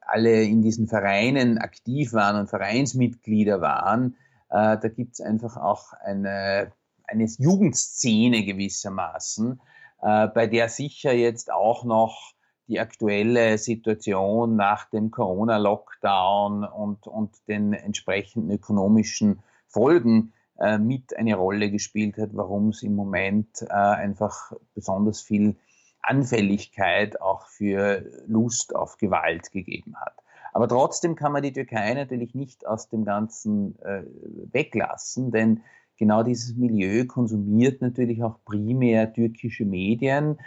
alle 0.00 0.42
in 0.42 0.62
diesen 0.62 0.86
Vereinen 0.86 1.58
aktiv 1.58 2.12
waren 2.12 2.38
und 2.38 2.50
Vereinsmitglieder 2.50 3.60
waren. 3.60 4.16
Äh, 4.50 4.78
da 4.78 4.88
gibt 4.88 5.14
es 5.14 5.20
einfach 5.20 5.56
auch 5.56 5.92
eine, 5.94 6.72
eine 7.04 7.24
Jugendszene 7.24 8.44
gewissermaßen, 8.44 9.60
äh, 10.02 10.28
bei 10.28 10.46
der 10.46 10.68
sicher 10.68 11.14
jetzt 11.14 11.50
auch 11.50 11.84
noch 11.84 12.33
die 12.68 12.80
aktuelle 12.80 13.58
Situation 13.58 14.56
nach 14.56 14.88
dem 14.88 15.10
Corona-Lockdown 15.10 16.64
und, 16.64 17.06
und 17.06 17.30
den 17.48 17.72
entsprechenden 17.72 18.50
ökonomischen 18.50 19.40
Folgen 19.66 20.32
äh, 20.58 20.78
mit 20.78 21.16
eine 21.16 21.34
Rolle 21.34 21.70
gespielt 21.70 22.16
hat, 22.16 22.30
warum 22.32 22.68
es 22.68 22.82
im 22.82 22.94
Moment 22.94 23.62
äh, 23.62 23.74
einfach 23.74 24.52
besonders 24.74 25.20
viel 25.20 25.56
Anfälligkeit 26.00 27.20
auch 27.20 27.46
für 27.48 28.04
Lust 28.26 28.74
auf 28.74 28.96
Gewalt 28.98 29.50
gegeben 29.52 29.96
hat. 29.96 30.14
Aber 30.52 30.68
trotzdem 30.68 31.16
kann 31.16 31.32
man 31.32 31.42
die 31.42 31.52
Türkei 31.52 31.92
natürlich 31.94 32.34
nicht 32.34 32.66
aus 32.66 32.88
dem 32.88 33.04
Ganzen 33.04 33.76
äh, 33.80 34.04
weglassen, 34.52 35.32
denn 35.32 35.62
genau 35.96 36.22
dieses 36.22 36.54
Milieu 36.54 37.06
konsumiert 37.06 37.80
natürlich 37.82 38.22
auch 38.22 38.38
primär 38.44 39.12
türkische 39.12 39.64
Medien 39.64 40.38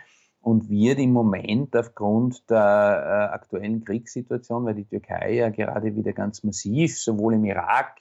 und 0.41 0.69
wird 0.69 0.99
im 0.99 1.11
Moment 1.11 1.75
aufgrund 1.75 2.49
der 2.49 2.57
äh, 2.57 3.33
aktuellen 3.33 3.83
Kriegssituation, 3.83 4.65
weil 4.65 4.75
die 4.75 4.85
Türkei 4.85 5.33
ja 5.33 5.49
gerade 5.49 5.95
wieder 5.95 6.13
ganz 6.13 6.43
massiv 6.43 6.99
sowohl 6.99 7.33
im 7.35 7.45
Irak 7.45 7.97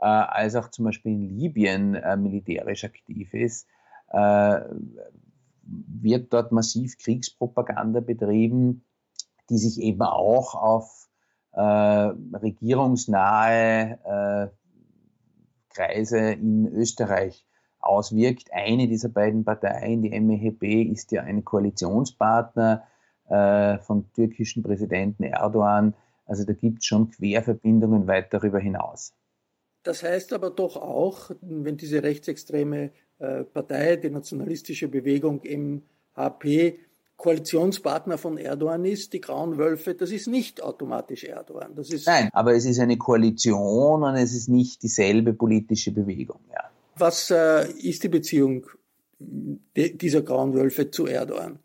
äh, 0.00 0.06
als 0.06 0.56
auch 0.56 0.70
zum 0.70 0.86
Beispiel 0.86 1.12
in 1.12 1.38
Libyen 1.38 1.94
äh, 1.94 2.16
militärisch 2.16 2.84
aktiv 2.84 3.34
ist, 3.34 3.68
äh, 4.08 4.60
wird 5.66 6.32
dort 6.32 6.52
massiv 6.52 6.96
Kriegspropaganda 6.98 8.00
betrieben, 8.00 8.84
die 9.50 9.58
sich 9.58 9.80
eben 9.80 10.02
auch 10.02 10.54
auf 10.54 11.08
äh, 11.52 11.60
regierungsnahe 11.60 13.98
äh, 14.04 14.48
Kreise 15.74 16.32
in 16.32 16.68
Österreich 16.68 17.46
auswirkt. 17.86 18.52
Eine 18.52 18.88
dieser 18.88 19.08
beiden 19.08 19.44
Parteien, 19.44 20.02
die 20.02 20.18
MEHB, 20.18 20.90
ist 20.90 21.12
ja 21.12 21.22
ein 21.22 21.44
Koalitionspartner 21.44 22.84
äh, 23.28 23.78
von 23.78 24.12
türkischen 24.12 24.62
Präsidenten 24.62 25.24
Erdogan. 25.24 25.94
Also 26.26 26.44
da 26.44 26.52
gibt 26.52 26.80
es 26.80 26.86
schon 26.86 27.10
Querverbindungen 27.10 28.06
weit 28.06 28.32
darüber 28.32 28.58
hinaus. 28.58 29.12
Das 29.82 30.02
heißt 30.02 30.32
aber 30.32 30.50
doch 30.50 30.76
auch, 30.76 31.30
wenn 31.42 31.76
diese 31.76 32.02
rechtsextreme 32.02 32.90
äh, 33.18 33.44
Partei, 33.44 33.96
die 33.96 34.10
nationalistische 34.10 34.88
Bewegung 34.88 35.42
MHP, 35.44 36.78
Koalitionspartner 37.16 38.18
von 38.18 38.38
Erdogan 38.38 38.84
ist, 38.84 39.12
die 39.12 39.20
Grauen 39.20 39.56
Wölfe, 39.56 39.94
das 39.94 40.10
ist 40.10 40.26
nicht 40.26 40.62
automatisch 40.62 41.24
Erdogan. 41.24 41.74
Nein, 42.06 42.28
aber 42.32 42.54
es 42.54 42.64
ist 42.64 42.80
eine 42.80 42.98
Koalition 42.98 44.02
und 44.02 44.16
es 44.16 44.34
ist 44.34 44.48
nicht 44.48 44.82
dieselbe 44.82 45.32
politische 45.32 45.92
Bewegung. 45.92 46.40
Ja. 46.52 46.70
Was 46.96 47.30
äh, 47.30 47.70
ist 47.72 48.02
die 48.02 48.08
Beziehung 48.08 48.66
dieser 49.18 50.22
Grauen 50.22 50.54
Wölfe 50.54 50.90
zu 50.90 51.06
Erdogan? 51.06 51.58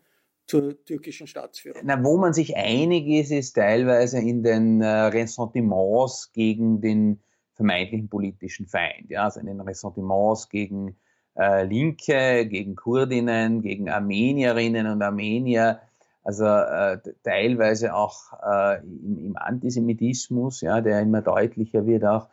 zur 0.50 0.84
türkischen 0.84 1.28
Staatsführung. 1.28 1.82
Na, 1.84 2.02
wo 2.02 2.16
man 2.16 2.32
sich 2.32 2.56
einig 2.56 3.06
ist, 3.06 3.30
ist 3.30 3.52
teilweise 3.52 4.18
in 4.18 4.42
den 4.42 4.82
äh, 4.82 4.88
Ressentiments 4.88 6.32
gegen 6.32 6.80
den 6.80 7.20
vermeintlichen 7.54 8.08
politischen 8.08 8.66
Feind. 8.66 9.10
Ja, 9.10 9.24
also 9.24 9.38
in 9.38 9.46
den 9.46 9.60
Ressentiments 9.60 10.48
gegen 10.48 10.96
äh, 11.38 11.64
Linke, 11.64 12.46
gegen 12.46 12.74
Kurdinnen, 12.74 13.62
gegen 13.62 13.88
Armenierinnen 13.88 14.88
und 14.88 15.02
Armenier, 15.02 15.80
also 16.24 16.44
äh, 16.44 16.98
teilweise 17.22 17.94
auch 17.94 18.32
äh, 18.42 18.80
im, 18.80 19.18
im, 19.18 19.36
Antisemitismus, 19.36 20.62
ja, 20.62 20.80
der 20.80 21.00
immer 21.00 21.22
deutlicher 21.22 21.86
wird 21.86 22.04
auch. 22.04 22.28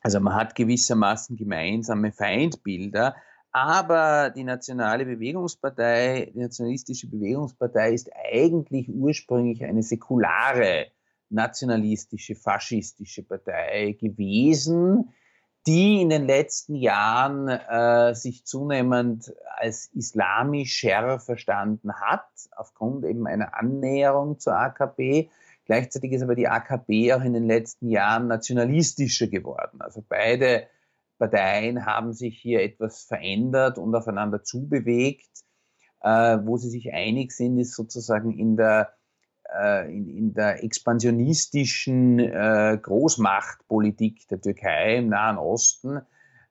Also 0.00 0.20
man 0.20 0.34
hat 0.34 0.54
gewissermaßen 0.54 1.36
gemeinsame 1.36 2.12
Feindbilder, 2.12 3.16
aber 3.52 4.30
die 4.30 4.44
Nationale 4.44 5.04
Bewegungspartei, 5.04 6.30
die 6.34 6.38
Nationalistische 6.38 7.08
Bewegungspartei 7.08 7.92
ist 7.92 8.10
eigentlich 8.32 8.88
ursprünglich 8.88 9.64
eine 9.64 9.82
säkulare, 9.82 10.86
nationalistische, 11.30 12.34
faschistische 12.34 13.22
Partei 13.22 13.96
gewesen, 14.00 15.12
die 15.66 16.00
in 16.00 16.08
den 16.08 16.26
letzten 16.26 16.74
Jahren 16.74 17.48
äh, 17.48 18.14
sich 18.14 18.44
zunehmend 18.46 19.32
als 19.56 19.90
islamischer 19.94 21.18
verstanden 21.18 21.92
hat, 21.94 22.26
aufgrund 22.56 23.04
eben 23.04 23.26
einer 23.26 23.54
Annäherung 23.54 24.38
zur 24.38 24.56
AKP. 24.56 25.30
Gleichzeitig 25.66 26.12
ist 26.12 26.22
aber 26.22 26.34
die 26.34 26.48
AKP 26.48 27.12
auch 27.12 27.22
in 27.22 27.32
den 27.32 27.46
letzten 27.46 27.88
Jahren 27.88 28.26
nationalistischer 28.26 29.28
geworden. 29.28 29.80
Also 29.80 30.04
beide 30.08 30.66
Parteien 31.18 31.86
haben 31.86 32.12
sich 32.12 32.38
hier 32.38 32.62
etwas 32.62 33.04
verändert 33.04 33.78
und 33.78 33.94
aufeinander 33.94 34.42
zubewegt. 34.42 35.30
Äh, 36.02 36.38
wo 36.44 36.56
sie 36.56 36.70
sich 36.70 36.92
einig 36.94 37.32
sind, 37.32 37.58
ist 37.58 37.74
sozusagen 37.74 38.32
in 38.32 38.56
der 38.56 38.94
äh, 39.54 39.94
in, 39.94 40.08
in 40.08 40.32
der 40.32 40.64
expansionistischen 40.64 42.18
äh, 42.18 42.78
Großmachtpolitik 42.80 44.26
der 44.28 44.40
Türkei 44.40 44.96
im 44.96 45.08
Nahen 45.08 45.38
Osten. 45.38 46.00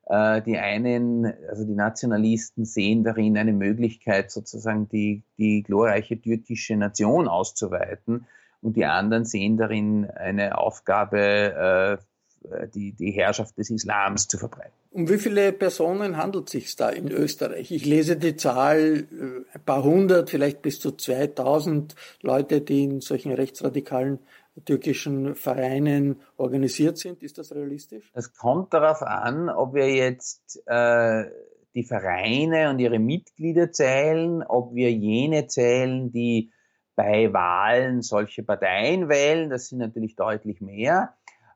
Äh, 0.06 0.42
die 0.44 0.58
einen, 0.58 1.26
also 1.50 1.66
die 1.66 1.76
Nationalisten, 1.76 2.66
sehen 2.66 3.04
darin 3.04 3.38
eine 3.38 3.54
Möglichkeit, 3.54 4.32
sozusagen 4.32 4.88
die, 4.90 5.24
die 5.38 5.64
glorreiche 5.64 6.20
türkische 6.22 6.76
Nation 6.76 7.28
auszuweiten 7.28 8.28
und 8.62 8.76
die 8.76 8.86
anderen 8.86 9.26
sehen 9.26 9.58
darin 9.58 10.10
eine 10.10 10.58
Aufgabe, 10.58 12.00
die, 12.74 12.94
die 12.94 13.12
Herrschaft 13.12 13.58
des 13.58 13.70
Islams 13.70 14.28
zu 14.28 14.38
verbreiten. 14.38 14.74
Um 14.92 15.08
wie 15.08 15.20
viele 15.20 15.52
Personen 15.52 16.18
handelt 16.18 16.48
es 16.48 16.52
sich 16.52 16.76
da 16.76 16.90
in 16.90 17.12
Österreich? 17.12 17.72
Ich 17.72 17.86
lese 17.86 18.18
die 18.18 18.36
Zahl, 18.36 19.06
äh, 19.12 19.56
ein 19.56 19.64
paar 19.64 19.84
hundert, 19.84 20.32
vielleicht 20.32 20.62
bis 20.62 20.80
zu 20.80 20.92
2000 20.92 21.96
Leute, 22.22 22.62
die 22.62 22.86
in 22.86 23.02
solchen 23.02 23.32
rechtsradikalen 23.32 24.20
türkischen 24.66 25.36
Vereinen 25.36 26.22
organisiert 26.38 26.98
sind. 26.98 27.22
Ist 27.22 27.38
das 27.38 27.54
realistisch? 27.54 28.12
Es 28.14 28.34
kommt 28.34 28.74
darauf 28.74 29.04
an, 29.04 29.50
ob 29.50 29.74
wir 29.74 29.94
jetzt 29.94 30.62
äh, 30.66 31.26
die 31.76 31.84
Vereine 31.84 32.72
und 32.72 32.80
ihre 32.80 33.00
Mitglieder 33.00 33.72
zählen, 33.72 34.44
ob 34.44 34.74
wir 34.74 34.92
jene 34.92 35.46
zählen, 35.48 36.12
die 36.12 36.52
bei 37.00 37.32
Wahlen 37.32 38.02
solche 38.02 38.44
Parteien 38.44 39.08
wählen. 39.08 39.50
Das 39.50 39.70
sind 39.70 39.78
natürlich 39.78 40.18
deutlich 40.18 40.60
mehr 40.60 41.14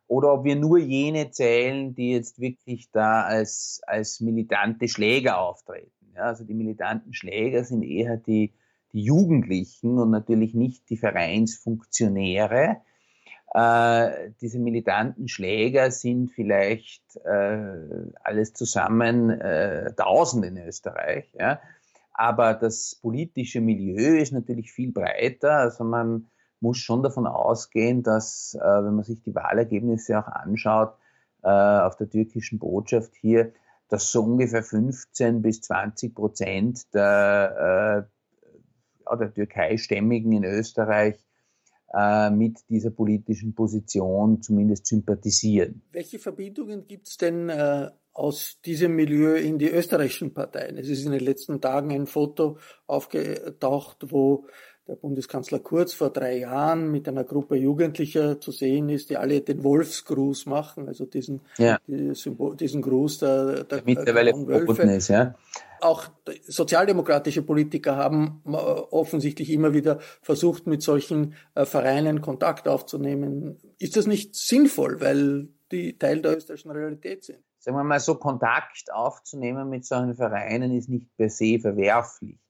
oder 0.08 0.32
ob 0.32 0.46
wir 0.46 0.56
nur 0.56 0.78
jene 0.78 1.32
zählen, 1.32 1.94
die 1.94 2.14
jetzt 2.14 2.40
wirklich 2.40 2.92
da 2.92 3.24
als, 3.24 3.82
als 3.86 4.22
militante 4.22 4.88
Schläger 4.88 5.40
auftreten. 5.40 6.14
Ja, 6.16 6.28
also 6.28 6.46
die 6.46 6.54
militanten 6.54 7.12
Schläger 7.14 7.66
sind 7.66 7.84
eher 7.84 8.16
die, 8.16 8.54
die 8.94 9.04
Jugendlichen 9.04 10.00
und 10.00 10.12
natürlich 10.12 10.54
nicht 10.54 10.90
die 10.90 10.96
Vereinsfunktionäre. 10.96 12.78
Äh, 13.54 14.32
diese 14.40 14.60
militanten 14.60 15.28
Schläger 15.28 15.92
sind 15.92 16.32
vielleicht 16.32 17.18
äh, 17.18 17.68
alles 18.24 18.54
zusammen 18.54 19.30
äh, 19.30 19.94
tausend 19.96 20.46
in 20.46 20.58
Österreich. 20.58 21.34
Ja? 21.38 21.60
Aber 22.14 22.54
das 22.54 22.96
politische 23.02 23.60
Milieu 23.60 24.18
ist 24.18 24.32
natürlich 24.32 24.72
viel 24.72 24.92
breiter. 24.92 25.58
Also 25.58 25.84
man 25.84 26.28
muss 26.60 26.78
schon 26.78 27.04
davon 27.04 27.28
ausgehen, 27.28 28.04
dass, 28.04 28.56
äh, 28.56 28.84
wenn 28.84 28.96
man 28.96 29.04
sich 29.04 29.22
die 29.22 29.36
Wahlergebnisse 29.36 30.18
auch 30.20 30.28
anschaut, 30.28 30.96
äh, 31.44 31.50
auf 31.50 31.98
der 31.98 32.10
türkischen 32.10 32.60
Botschaft 32.60 33.16
hier, 33.16 33.52
dass 33.90 34.12
so 34.12 34.24
ungefähr 34.24 34.64
15 34.64 35.42
bis 35.42 35.62
20 35.62 36.16
Prozent 36.16 36.94
der, 36.94 38.08
äh, 39.12 39.18
der 39.18 39.34
Türkei-Stämmigen 39.34 40.32
in 40.32 40.44
Österreich 40.46 41.24
äh, 41.94 42.30
mit 42.30 42.58
dieser 42.70 42.92
politischen 42.92 43.54
Position 43.54 44.42
zumindest 44.42 44.88
sympathisieren. 44.88 45.82
Welche 45.92 46.18
Verbindungen 46.18 46.88
gibt 46.88 47.08
es 47.08 47.18
denn 47.18 47.50
äh, 47.50 47.92
aus 48.14 48.60
diesem 48.66 48.96
Milieu 48.96 49.36
in 49.36 49.58
die 49.58 49.70
österreichischen 49.70 50.34
Parteien? 50.34 50.78
Es 50.78 50.90
ist 50.90 51.06
in 51.06 51.12
den 51.12 51.24
letzten 51.24 51.62
Tagen 51.62 51.92
ein 51.92 52.08
Foto 52.08 52.58
aufgetaucht, 52.88 54.06
wo 54.10 54.46
der 54.88 54.96
Bundeskanzler 54.96 55.60
Kurz 55.60 55.94
vor 55.94 56.10
drei 56.10 56.40
Jahren 56.40 56.92
mit 56.92 57.08
einer 57.08 57.24
Gruppe 57.24 57.56
Jugendlicher 57.56 58.42
zu 58.42 58.52
sehen 58.52 58.90
ist, 58.90 59.10
die 59.10 59.18
alle 59.18 59.40
den 59.42 59.64
Wolfsgruß 59.64 60.46
machen, 60.46 60.88
also 60.88 61.06
diesen, 61.06 61.42
ja. 61.58 61.80
diesen 61.88 62.82
Gruß 62.82 63.20
der, 63.20 63.46
der, 63.46 63.64
der 63.64 63.84
mittlerweile 63.86 64.34
verboten 64.34 64.90
ist, 64.90 65.08
ja. 65.08 65.36
Auch 65.80 66.08
sozialdemokratische 66.48 67.44
Politiker 67.44 67.96
haben 67.96 68.42
äh, 68.46 68.52
offensichtlich 68.52 69.50
immer 69.50 69.74
wieder 69.74 70.00
versucht, 70.22 70.68
mit 70.68 70.82
solchen 70.82 71.36
äh, 71.56 71.66
Vereinen 71.66 72.22
Kontakt 72.22 72.68
aufzunehmen. 72.68 73.58
Ist 73.80 73.96
das 73.96 74.06
nicht 74.06 74.36
sinnvoll, 74.36 75.00
weil 75.02 75.48
die 75.72 75.98
Teil 75.98 76.22
der 76.22 76.38
österreichischen 76.38 76.72
Realität 76.72 77.24
sind? 77.24 77.40
Sagen 77.64 77.78
wir 77.78 77.84
mal 77.84 78.00
so, 78.00 78.16
Kontakt 78.16 78.92
aufzunehmen 78.92 79.70
mit 79.70 79.86
solchen 79.86 80.16
Vereinen 80.16 80.72
ist 80.72 80.90
nicht 80.90 81.16
per 81.16 81.30
se 81.30 81.60
verwerflich 81.60 82.44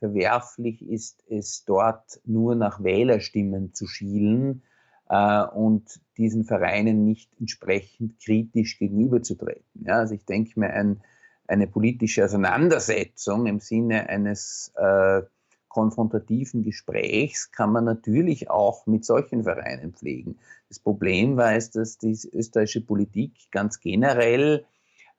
verwerflich 0.00 0.82
ist 0.82 1.22
es 1.28 1.64
dort 1.64 2.20
nur 2.24 2.56
nach 2.56 2.82
Wählerstimmen 2.82 3.72
zu 3.74 3.86
schielen 3.86 4.62
äh, 5.08 5.44
und 5.44 6.00
diesen 6.16 6.44
Vereinen 6.44 7.04
nicht 7.04 7.30
entsprechend 7.38 8.18
kritisch 8.18 8.78
gegenüberzutreten. 8.78 9.84
Ja, 9.84 9.98
also 9.98 10.14
ich 10.14 10.24
denke 10.24 10.58
mir, 10.58 10.70
ein, 10.70 11.02
eine 11.46 11.66
politische 11.66 12.24
Auseinandersetzung 12.24 13.46
im 13.46 13.60
Sinne 13.60 14.08
eines 14.08 14.72
äh, 14.76 15.22
konfrontativen 15.70 16.62
Gesprächs 16.62 17.50
kann 17.52 17.72
man 17.72 17.84
natürlich 17.84 18.50
auch 18.50 18.86
mit 18.86 19.06
solchen 19.06 19.44
Vereinen 19.44 19.94
pflegen. 19.94 20.38
Das 20.68 20.78
Problem 20.78 21.38
war 21.38 21.54
es, 21.54 21.70
dass 21.70 21.96
die 21.96 22.18
österreichische 22.32 22.84
Politik 22.84 23.32
ganz 23.50 23.80
generell 23.80 24.66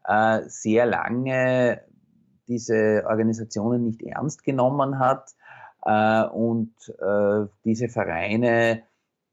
äh, 0.05 0.41
sehr 0.47 0.85
lange 0.85 1.81
diese 2.47 3.03
Organisationen 3.07 3.83
nicht 3.83 4.03
ernst 4.03 4.43
genommen 4.43 4.99
hat 4.99 5.31
äh, 5.83 6.23
und 6.25 6.73
äh, 6.99 7.47
diese 7.63 7.89
Vereine 7.89 8.83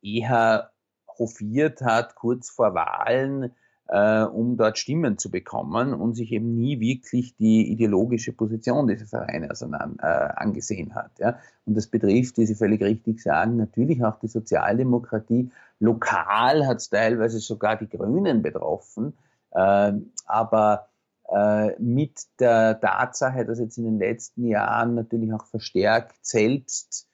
eher 0.01 0.71
hofiert 1.19 1.83
hat 1.83 2.15
kurz 2.15 2.49
vor 2.49 2.75
Wahlen, 2.75 3.53
äh, 3.89 4.23
um 4.23 4.57
dort 4.57 4.79
Stimmen 4.79 5.19
zu 5.19 5.31
bekommen 5.31 5.95
und 5.95 6.15
sich 6.15 6.33
eben 6.33 6.55
nie 6.55 6.79
wirklich 6.79 7.35
die 7.37 7.71
ideologische 7.73 8.33
Position 8.33 8.87
dieser 8.87 9.07
Vereine 9.07 9.51
auseinander, 9.51 10.03
äh, 10.03 10.41
angesehen 10.41 10.95
hat. 10.95 11.13
Ja. 11.19 11.39
Und 11.65 11.77
das 11.77 11.87
betrifft, 11.87 12.39
wie 12.39 12.47
Sie 12.47 12.55
völlig 12.55 12.83
richtig 12.83 13.23
sagen, 13.23 13.57
natürlich 13.57 14.05
auch 14.05 14.19
die 14.21 14.29
Sozialdemokratie. 14.29 15.51
Lokal 15.81 16.67
hat 16.67 16.79
es 16.79 16.91
teilweise 16.91 17.39
sogar 17.39 17.77
die 17.77 17.89
Grünen 17.89 18.43
betroffen, 18.43 19.15
äh, 19.53 19.93
aber 20.27 20.89
äh, 21.31 21.81
mit 21.81 22.21
der 22.41 22.81
Tatsache, 22.81 23.45
dass 23.47 23.59
jetzt 23.59 23.79
in 23.79 23.85
den 23.85 23.99
letzten 23.99 24.47
Jahren 24.47 24.95
natürlich 24.95 25.33
auch 25.33 25.47
verstärkt 25.47 26.17
selbst 26.23 27.07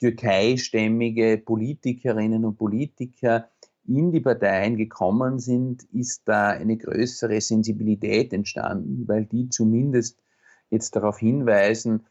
türkeistämmige 0.00 1.38
Politikerinnen 1.38 2.44
und 2.44 2.56
Politiker 2.56 3.48
in 3.86 4.12
die 4.12 4.20
Parteien 4.20 4.76
gekommen 4.76 5.38
sind, 5.38 5.82
ist 5.92 6.22
da 6.26 6.50
eine 6.50 6.76
größere 6.76 7.40
Sensibilität 7.40 8.32
entstanden, 8.32 9.06
weil 9.08 9.26
die 9.26 9.48
zumindest 9.48 10.22
jetzt 10.70 10.94
darauf 10.96 11.18
hinweisen, 11.18 12.06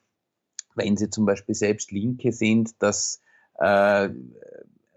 wenn 0.76 0.98
sie 0.98 1.10
zum 1.10 1.26
Beispiel 1.26 1.56
selbst 1.56 1.92
Linke 1.92 2.32
sind, 2.32 2.82
dass 2.82 3.22
äh, 3.56 4.10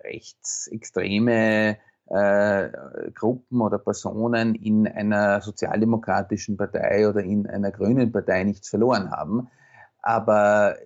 rechtsextreme 0.05 1.79
äh, 2.07 2.71
Gruppen 3.15 3.61
oder 3.61 3.79
Personen 3.79 4.55
in 4.55 4.87
einer 4.87 5.41
sozialdemokratischen 5.41 6.57
Partei 6.57 7.09
oder 7.09 7.23
in 7.23 7.47
einer 7.47 7.71
grünen 7.71 8.13
Partei 8.13 8.45
nichts 8.45 8.69
verloren 8.69 9.11
haben. 9.11 9.49
Aber 10.03 10.77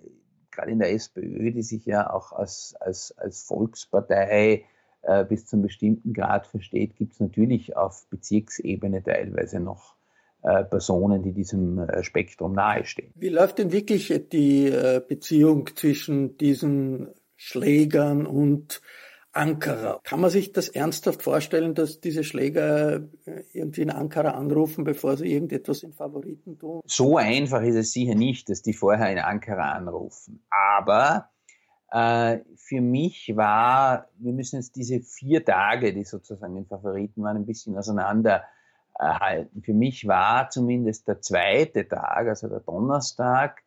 gerade 0.51 0.71
in 0.71 0.79
der 0.79 0.93
SPÖ, 0.93 1.51
die 1.51 1.63
sich 1.63 1.85
ja 1.87 2.11
auch 2.11 2.33
als, 2.33 2.75
als, 2.79 3.17
als 3.19 3.43
Volkspartei 3.43 4.65
äh, 5.03 5.25
bis 5.25 5.47
zu 5.47 5.57
einem 5.57 5.63
bestimmten 5.63 6.13
Grad 6.13 6.47
versteht, 6.47 6.97
gibt 6.97 7.13
es 7.15 7.21
natürlich 7.21 7.77
auf 7.77 8.07
Bezirksebene 8.11 9.03
teilweise 9.03 9.61
noch 9.61 9.97
äh, 10.43 10.65
Personen, 10.65 11.23
die 11.23 11.33
diesem 11.33 11.79
äh, 11.79 12.03
Spektrum 12.03 12.53
nahestehen. 12.53 13.13
Wie 13.17 13.29
läuft 13.29 13.59
denn 13.59 13.73
wirklich 13.73 14.13
die 14.33 14.67
äh, 14.67 15.03
Beziehung 15.07 15.69
zwischen 15.75 16.37
diesen 16.37 17.09
Schlägern 17.37 18.27
und 18.27 18.81
Ankara. 19.33 20.01
Kann 20.03 20.21
man 20.21 20.31
sich 20.31 20.53
das 20.53 20.69
ernsthaft 20.69 21.23
vorstellen, 21.23 21.75
dass 21.75 22.01
diese 22.01 22.25
Schläger 22.25 23.03
irgendwie 23.53 23.83
in 23.83 23.91
Ankara 23.91 24.31
anrufen, 24.31 24.85
bevor 24.85 25.17
sie 25.17 25.33
irgendetwas 25.33 25.83
in 25.83 25.93
Favoriten 25.93 26.59
tun? 26.59 26.81
So 26.87 27.19
einfach 27.19 27.63
ist 27.63 27.77
es 27.77 27.93
sicher 27.93 28.15
nicht, 28.15 28.49
dass 28.49 28.63
die 28.63 28.73
vorher 28.73 29.13
in 29.13 29.19
Ankara 29.19 29.73
anrufen. 29.73 30.43
Aber 30.51 31.31
äh, 31.37 31.38
für 31.91 32.81
mich 32.81 33.33
war, 33.35 34.09
wir 34.19 34.33
müssen 34.35 34.57
jetzt 34.57 34.77
diese 34.77 35.01
vier 35.01 35.45
Tage, 35.45 35.95
die 35.95 36.05
sozusagen 36.05 36.57
in 36.57 36.67
Favoriten 36.67 37.23
waren, 37.23 37.37
ein 37.39 37.47
bisschen 37.47 37.79
auseinanderhalten. 37.79 39.63
Für 39.63 39.73
mich 39.73 40.07
war 40.07 40.51
zumindest 40.51 41.09
der 41.09 41.23
zweite 41.23 41.89
Tag, 41.89 42.29
also 42.29 42.49
der 42.49 42.61
Donnerstag, 42.61 43.63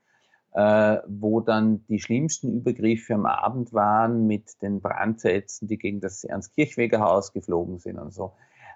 äh, 0.54 0.98
wo 1.08 1.40
dann 1.40 1.86
die 1.88 2.00
schlimmsten 2.00 2.54
Übergriffe 2.54 3.14
am 3.14 3.26
Abend 3.26 3.74
waren 3.74 4.28
mit 4.28 4.62
den 4.62 4.82
Brandsätzen, 4.82 5.68
die 5.68 5.78
gegen 5.78 6.02
das 6.02 6.24
Ernst-Kirchweger 6.24 7.00
Haus 7.00 7.34
geflogen 7.34 7.80
sind 7.80 7.98
und 7.98 8.14
so. 8.14 8.34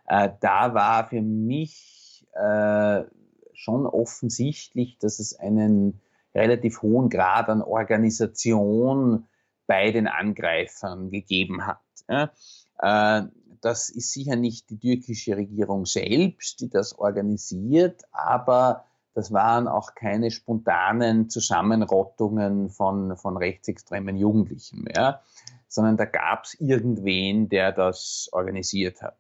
Äh, 0.08 0.30
da 0.40 0.74
war 0.74 1.08
für 1.08 1.22
mich 1.22 2.26
äh, 2.34 3.04
schon 3.54 3.86
offensichtlich, 3.86 4.98
dass 5.00 5.20
es 5.20 5.38
einen 5.38 6.00
relativ 6.34 6.82
hohen 6.82 7.10
Grad 7.10 7.50
an 7.50 7.62
Organisation 7.62 9.26
bei 9.68 9.92
den 9.92 10.08
Angreifern 10.08 11.10
gegeben 11.10 11.66
hat. 11.66 11.80
Ja. 12.08 12.32
Äh, 12.80 13.28
das 13.62 13.90
ist 13.90 14.12
sicher 14.12 14.36
nicht 14.36 14.70
die 14.70 14.78
türkische 14.78 15.38
Regierung 15.38 15.86
selbst, 15.86 16.60
die 16.62 16.70
das 16.70 16.98
organisiert, 17.00 18.04
aber 18.12 18.86
das 19.16 19.32
waren 19.32 19.68
auch 19.68 19.96
keine 19.96 20.30
spontanen 20.30 21.30
Zusammenrottungen 21.30 22.70
von, 22.70 23.18
von 23.18 23.38
rechtsextremen 23.38 24.18
Jugendlichen 24.18 24.84
mehr, 24.84 25.22
sondern 25.68 25.98
da 25.98 26.06
gab 26.06 26.44
es 26.44 26.54
irgendwen, 26.60 27.50
der 27.50 27.72
das 27.72 28.30
organisiert 28.34 29.02
hat. 29.02 29.18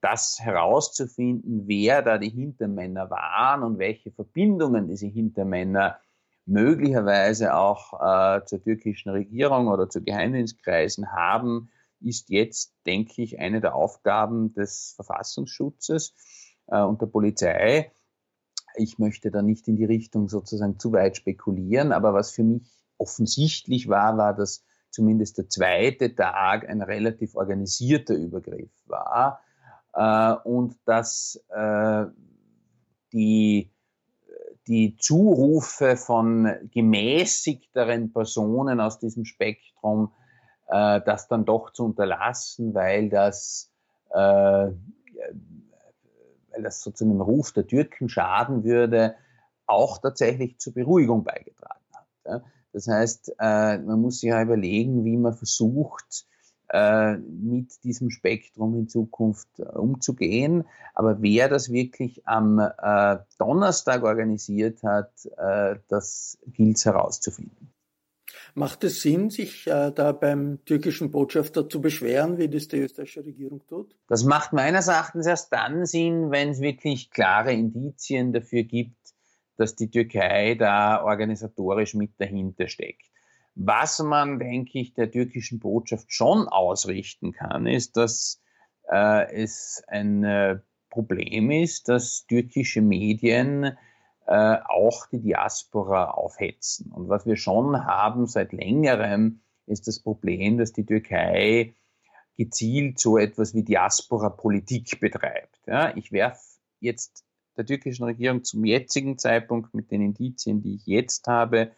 Das 0.00 0.40
herauszufinden, 0.40 1.66
wer 1.66 2.02
da 2.02 2.18
die 2.18 2.28
Hintermänner 2.28 3.08
waren 3.08 3.62
und 3.62 3.78
welche 3.78 4.10
Verbindungen 4.10 4.88
diese 4.88 5.06
Hintermänner 5.06 5.98
möglicherweise 6.46 7.54
auch 7.54 7.92
äh, 8.00 8.44
zur 8.44 8.62
türkischen 8.62 9.10
Regierung 9.10 9.68
oder 9.68 9.88
zu 9.88 10.02
Geheimdienstkreisen 10.02 11.12
haben, 11.12 11.70
ist 12.00 12.30
jetzt, 12.30 12.74
denke 12.86 13.22
ich, 13.22 13.38
eine 13.38 13.60
der 13.60 13.74
Aufgaben 13.74 14.52
des 14.54 14.92
Verfassungsschutzes 14.96 16.14
äh, 16.68 16.80
und 16.80 17.02
der 17.02 17.06
Polizei, 17.06 17.92
ich 18.76 18.98
möchte 18.98 19.30
da 19.30 19.42
nicht 19.42 19.66
in 19.68 19.76
die 19.76 19.84
Richtung 19.84 20.28
sozusagen 20.28 20.78
zu 20.78 20.92
weit 20.92 21.16
spekulieren, 21.16 21.92
aber 21.92 22.14
was 22.14 22.30
für 22.30 22.44
mich 22.44 22.62
offensichtlich 22.98 23.88
war, 23.88 24.16
war, 24.16 24.34
dass 24.34 24.64
zumindest 24.90 25.38
der 25.38 25.48
zweite 25.48 26.14
Tag 26.14 26.68
ein 26.68 26.82
relativ 26.82 27.34
organisierter 27.34 28.14
Übergriff 28.14 28.70
war 28.86 29.40
äh, 29.94 30.34
und 30.48 30.76
dass 30.84 31.42
äh, 31.48 32.06
die, 33.12 33.72
die 34.66 34.96
Zurufe 34.96 35.96
von 35.96 36.52
gemäßigteren 36.72 38.12
Personen 38.12 38.80
aus 38.80 38.98
diesem 38.98 39.24
Spektrum, 39.24 40.12
äh, 40.68 41.00
das 41.04 41.28
dann 41.28 41.44
doch 41.44 41.72
zu 41.72 41.84
unterlassen, 41.84 42.74
weil 42.74 43.08
das 43.08 43.70
äh, 44.10 44.16
weil 46.56 46.62
das 46.62 46.80
sozusagen 46.80 47.12
dem 47.12 47.20
Ruf 47.20 47.52
der 47.52 47.66
Türken 47.66 48.08
schaden 48.08 48.64
würde, 48.64 49.14
auch 49.66 49.98
tatsächlich 49.98 50.58
zur 50.58 50.74
Beruhigung 50.74 51.22
beigetragen 51.22 51.84
hat. 52.24 52.42
Das 52.72 52.88
heißt, 52.88 53.34
äh, 53.38 53.78
man 53.78 54.00
muss 54.00 54.20
sich 54.20 54.30
ja 54.30 54.42
überlegen, 54.42 55.04
wie 55.04 55.16
man 55.16 55.34
versucht, 55.34 56.26
mit 56.72 57.84
diesem 57.84 58.10
Spektrum 58.10 58.76
in 58.76 58.88
Zukunft 58.88 59.48
äh, 59.58 59.62
umzugehen. 59.62 60.64
Aber 60.94 61.22
wer 61.22 61.48
das 61.48 61.70
wirklich 61.70 62.26
am 62.26 62.60
Donnerstag 63.38 64.02
organisiert 64.02 64.82
hat, 64.82 65.12
das 65.88 66.38
gilt 66.46 66.78
es 66.78 66.86
herauszufinden. 66.86 67.72
Macht 68.54 68.84
es 68.84 69.02
Sinn, 69.02 69.28
sich 69.28 69.66
äh, 69.66 69.92
da 69.92 70.12
beim 70.12 70.64
türkischen 70.64 71.10
Botschafter 71.10 71.68
zu 71.68 71.82
beschweren, 71.82 72.38
wie 72.38 72.48
das 72.48 72.68
die 72.68 72.78
österreichische 72.78 73.24
Regierung 73.24 73.66
tut? 73.66 73.94
Das 74.08 74.24
macht 74.24 74.54
meines 74.54 74.88
Erachtens 74.88 75.26
erst 75.26 75.52
dann 75.52 75.84
Sinn, 75.84 76.30
wenn 76.30 76.48
es 76.48 76.60
wirklich 76.60 77.10
klare 77.10 77.52
Indizien 77.52 78.32
dafür 78.32 78.62
gibt, 78.62 78.96
dass 79.58 79.74
die 79.76 79.90
Türkei 79.90 80.54
da 80.54 81.02
organisatorisch 81.02 81.92
mit 81.92 82.12
dahinter 82.18 82.68
steckt. 82.68 83.10
Was 83.56 83.98
man, 84.00 84.38
denke 84.38 84.78
ich, 84.78 84.92
der 84.92 85.10
türkischen 85.10 85.58
Botschaft 85.58 86.12
schon 86.12 86.46
ausrichten 86.46 87.32
kann, 87.32 87.66
ist, 87.66 87.96
dass 87.96 88.42
äh, 88.90 89.32
es 89.32 89.82
ein 89.88 90.24
äh, 90.24 90.58
Problem 90.90 91.50
ist, 91.50 91.88
dass 91.88 92.26
türkische 92.26 92.82
Medien 92.82 93.76
äh, 94.26 94.56
auch 94.66 95.06
die 95.06 95.20
Diaspora 95.20 96.10
aufhetzen. 96.10 96.92
Und 96.92 97.08
was 97.08 97.24
wir 97.24 97.36
schon 97.36 97.86
haben 97.86 98.26
seit 98.26 98.52
längerem, 98.52 99.40
ist 99.66 99.88
das 99.88 100.00
Problem, 100.00 100.58
dass 100.58 100.74
die 100.74 100.84
Türkei 100.84 101.74
gezielt 102.36 102.98
so 102.98 103.16
etwas 103.16 103.54
wie 103.54 103.62
Diaspora-Politik 103.62 105.00
betreibt. 105.00 105.60
Ja, 105.66 105.96
ich 105.96 106.12
werfe 106.12 106.42
jetzt 106.80 107.24
der 107.56 107.64
türkischen 107.64 108.04
Regierung 108.04 108.44
zum 108.44 108.66
jetzigen 108.66 109.16
Zeitpunkt 109.16 109.72
mit 109.72 109.90
den 109.90 110.02
Indizien, 110.02 110.60
die 110.60 110.74
ich 110.74 110.86
jetzt 110.86 111.26
habe, 111.26 111.72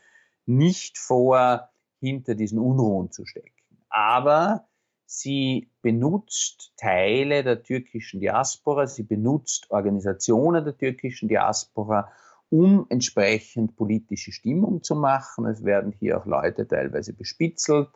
nicht 0.49 0.99
vor, 0.99 1.69
hinter 2.01 2.35
diesen 2.35 2.59
Unruhen 2.59 3.11
zu 3.11 3.27
stecken. 3.27 3.53
Aber 3.91 4.67
sie 5.05 5.71
benutzt 5.83 6.73
Teile 6.77 7.43
der 7.43 7.63
türkischen 7.63 8.21
Diaspora, 8.21 8.87
sie 8.87 9.03
benutzt 9.03 9.71
Organisationen 9.71 10.65
der 10.65 10.77
türkischen 10.77 11.29
Diaspora, 11.29 12.11
um 12.51 12.87
entsprechend 12.89 13.77
politische 13.77 14.33
Stimmung 14.33 14.83
zu 14.83 14.95
machen. 14.95 15.47
Es 15.47 15.65
werden 15.65 15.93
hier 15.93 16.19
auch 16.19 16.27
Leute 16.27 16.67
teilweise 16.67 17.13
bespitzelt. 17.13 17.89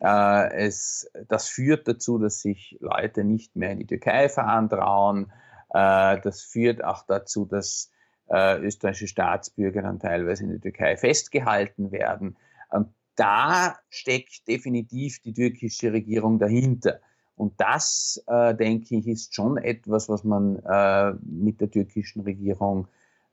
Äh, 0.00 0.66
es, 0.66 1.10
das 1.28 1.48
führt 1.48 1.88
dazu, 1.88 2.18
dass 2.18 2.40
sich 2.40 2.76
Leute 2.80 3.24
nicht 3.24 3.56
mehr 3.56 3.72
in 3.72 3.80
die 3.80 3.86
Türkei 3.86 4.28
fahren 4.28 4.68
trauen. 4.68 5.32
Äh, 5.70 6.20
das 6.20 6.42
führt 6.42 6.84
auch 6.84 7.04
dazu, 7.06 7.46
dass 7.46 7.90
äh, 8.30 8.58
österreichische 8.60 9.08
Staatsbürger 9.08 9.82
dann 9.82 9.98
teilweise 9.98 10.44
in 10.44 10.50
der 10.50 10.60
Türkei 10.60 10.96
festgehalten 10.96 11.92
werden. 11.92 12.36
Und 12.70 12.88
da 13.16 13.76
steckt 13.90 14.48
definitiv 14.48 15.20
die 15.20 15.34
türkische 15.34 15.92
Regierung 15.92 16.38
dahinter. 16.38 17.00
Und 17.36 17.54
das, 17.58 18.22
äh, 18.26 18.54
denke 18.54 18.96
ich, 18.96 19.06
ist 19.06 19.34
schon 19.34 19.56
etwas, 19.56 20.08
was 20.08 20.24
man 20.24 20.56
äh, 20.64 21.12
mit 21.22 21.60
der 21.60 21.70
türkischen 21.70 22.22
Regierung 22.22 22.86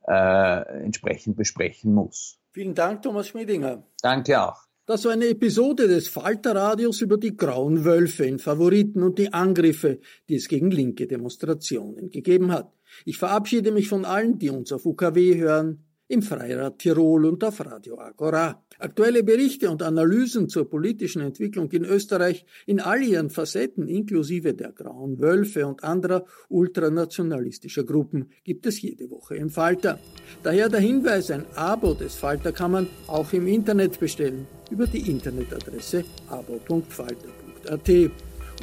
äh, 0.08 0.84
entsprechend 0.84 1.36
besprechen 1.36 1.94
muss. 1.94 2.40
Vielen 2.52 2.74
Dank, 2.74 3.02
Thomas 3.02 3.28
Schmiedinger. 3.28 3.84
Danke 4.02 4.42
auch. 4.42 4.67
Das 4.88 5.04
war 5.04 5.12
eine 5.12 5.28
Episode 5.28 5.90
des 5.90 6.08
Falterradios 6.08 7.02
über 7.02 7.18
die 7.18 7.36
grauen 7.36 7.84
Wölfe 7.84 8.24
in 8.26 8.40
Favoriten 8.40 9.04
und 9.04 9.20
die 9.20 9.34
Angriffe, 9.34 10.00
die 10.30 10.36
es 10.36 10.48
gegen 10.48 10.72
linke 10.72 11.08
Demonstrationen 11.08 12.10
gegeben 12.10 12.54
hat. 12.54 12.72
Ich 13.04 13.18
verabschiede 13.18 13.74
mich 13.74 13.90
von 13.90 14.06
allen, 14.06 14.40
die 14.40 14.50
uns 14.50 14.72
auf 14.72 14.86
UKW 14.86 15.36
hören 15.36 15.87
im 16.10 16.22
Freirad 16.22 16.80
Tirol 16.80 17.26
und 17.26 17.44
auf 17.44 17.66
Radio 17.66 18.00
Agora. 18.00 18.64
Aktuelle 18.80 19.24
Berichte 19.24 19.70
und 19.70 19.82
Analysen 19.82 20.48
zur 20.48 20.70
politischen 20.70 21.22
Entwicklung 21.22 21.70
in 21.72 21.84
Österreich 21.84 22.46
in 22.66 22.80
all 22.80 23.04
ihren 23.04 23.30
Facetten 23.30 23.88
inklusive 23.88 24.54
der 24.54 24.72
Grauen 24.72 25.20
Wölfe 25.20 25.66
und 25.66 25.84
anderer 25.84 26.26
ultranationalistischer 26.50 27.84
Gruppen 27.84 28.30
gibt 28.44 28.66
es 28.66 28.82
jede 28.82 29.10
Woche 29.10 29.36
im 29.36 29.50
Falter. 29.50 30.00
Daher 30.44 30.70
der 30.70 30.80
Hinweis, 30.80 31.32
ein 31.32 31.46
Abo 31.56 31.94
des 31.94 32.16
Falter 32.16 32.52
kann 32.52 32.72
man 32.72 32.88
auch 33.08 33.34
im 33.34 33.48
Internet 33.48 34.00
bestellen 34.00 34.48
über 34.70 34.88
die 34.88 35.10
Internetadresse 35.10 36.06
abo.falter.at. 36.30 38.12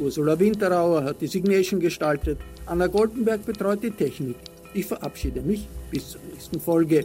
Ursula 0.00 0.38
Winterauer 0.38 1.04
hat 1.04 1.20
die 1.20 1.26
Signation 1.26 1.78
gestaltet, 1.78 2.38
Anna 2.66 2.86
Goldenberg 2.86 3.44
betreut 3.44 3.82
die 3.82 3.90
Technik. 3.90 4.36
Ich 4.72 4.86
verabschiede 4.86 5.40
mich 5.40 5.68
bis 5.90 6.10
zur 6.10 6.20
nächsten 6.32 6.58
Folge. 6.58 7.04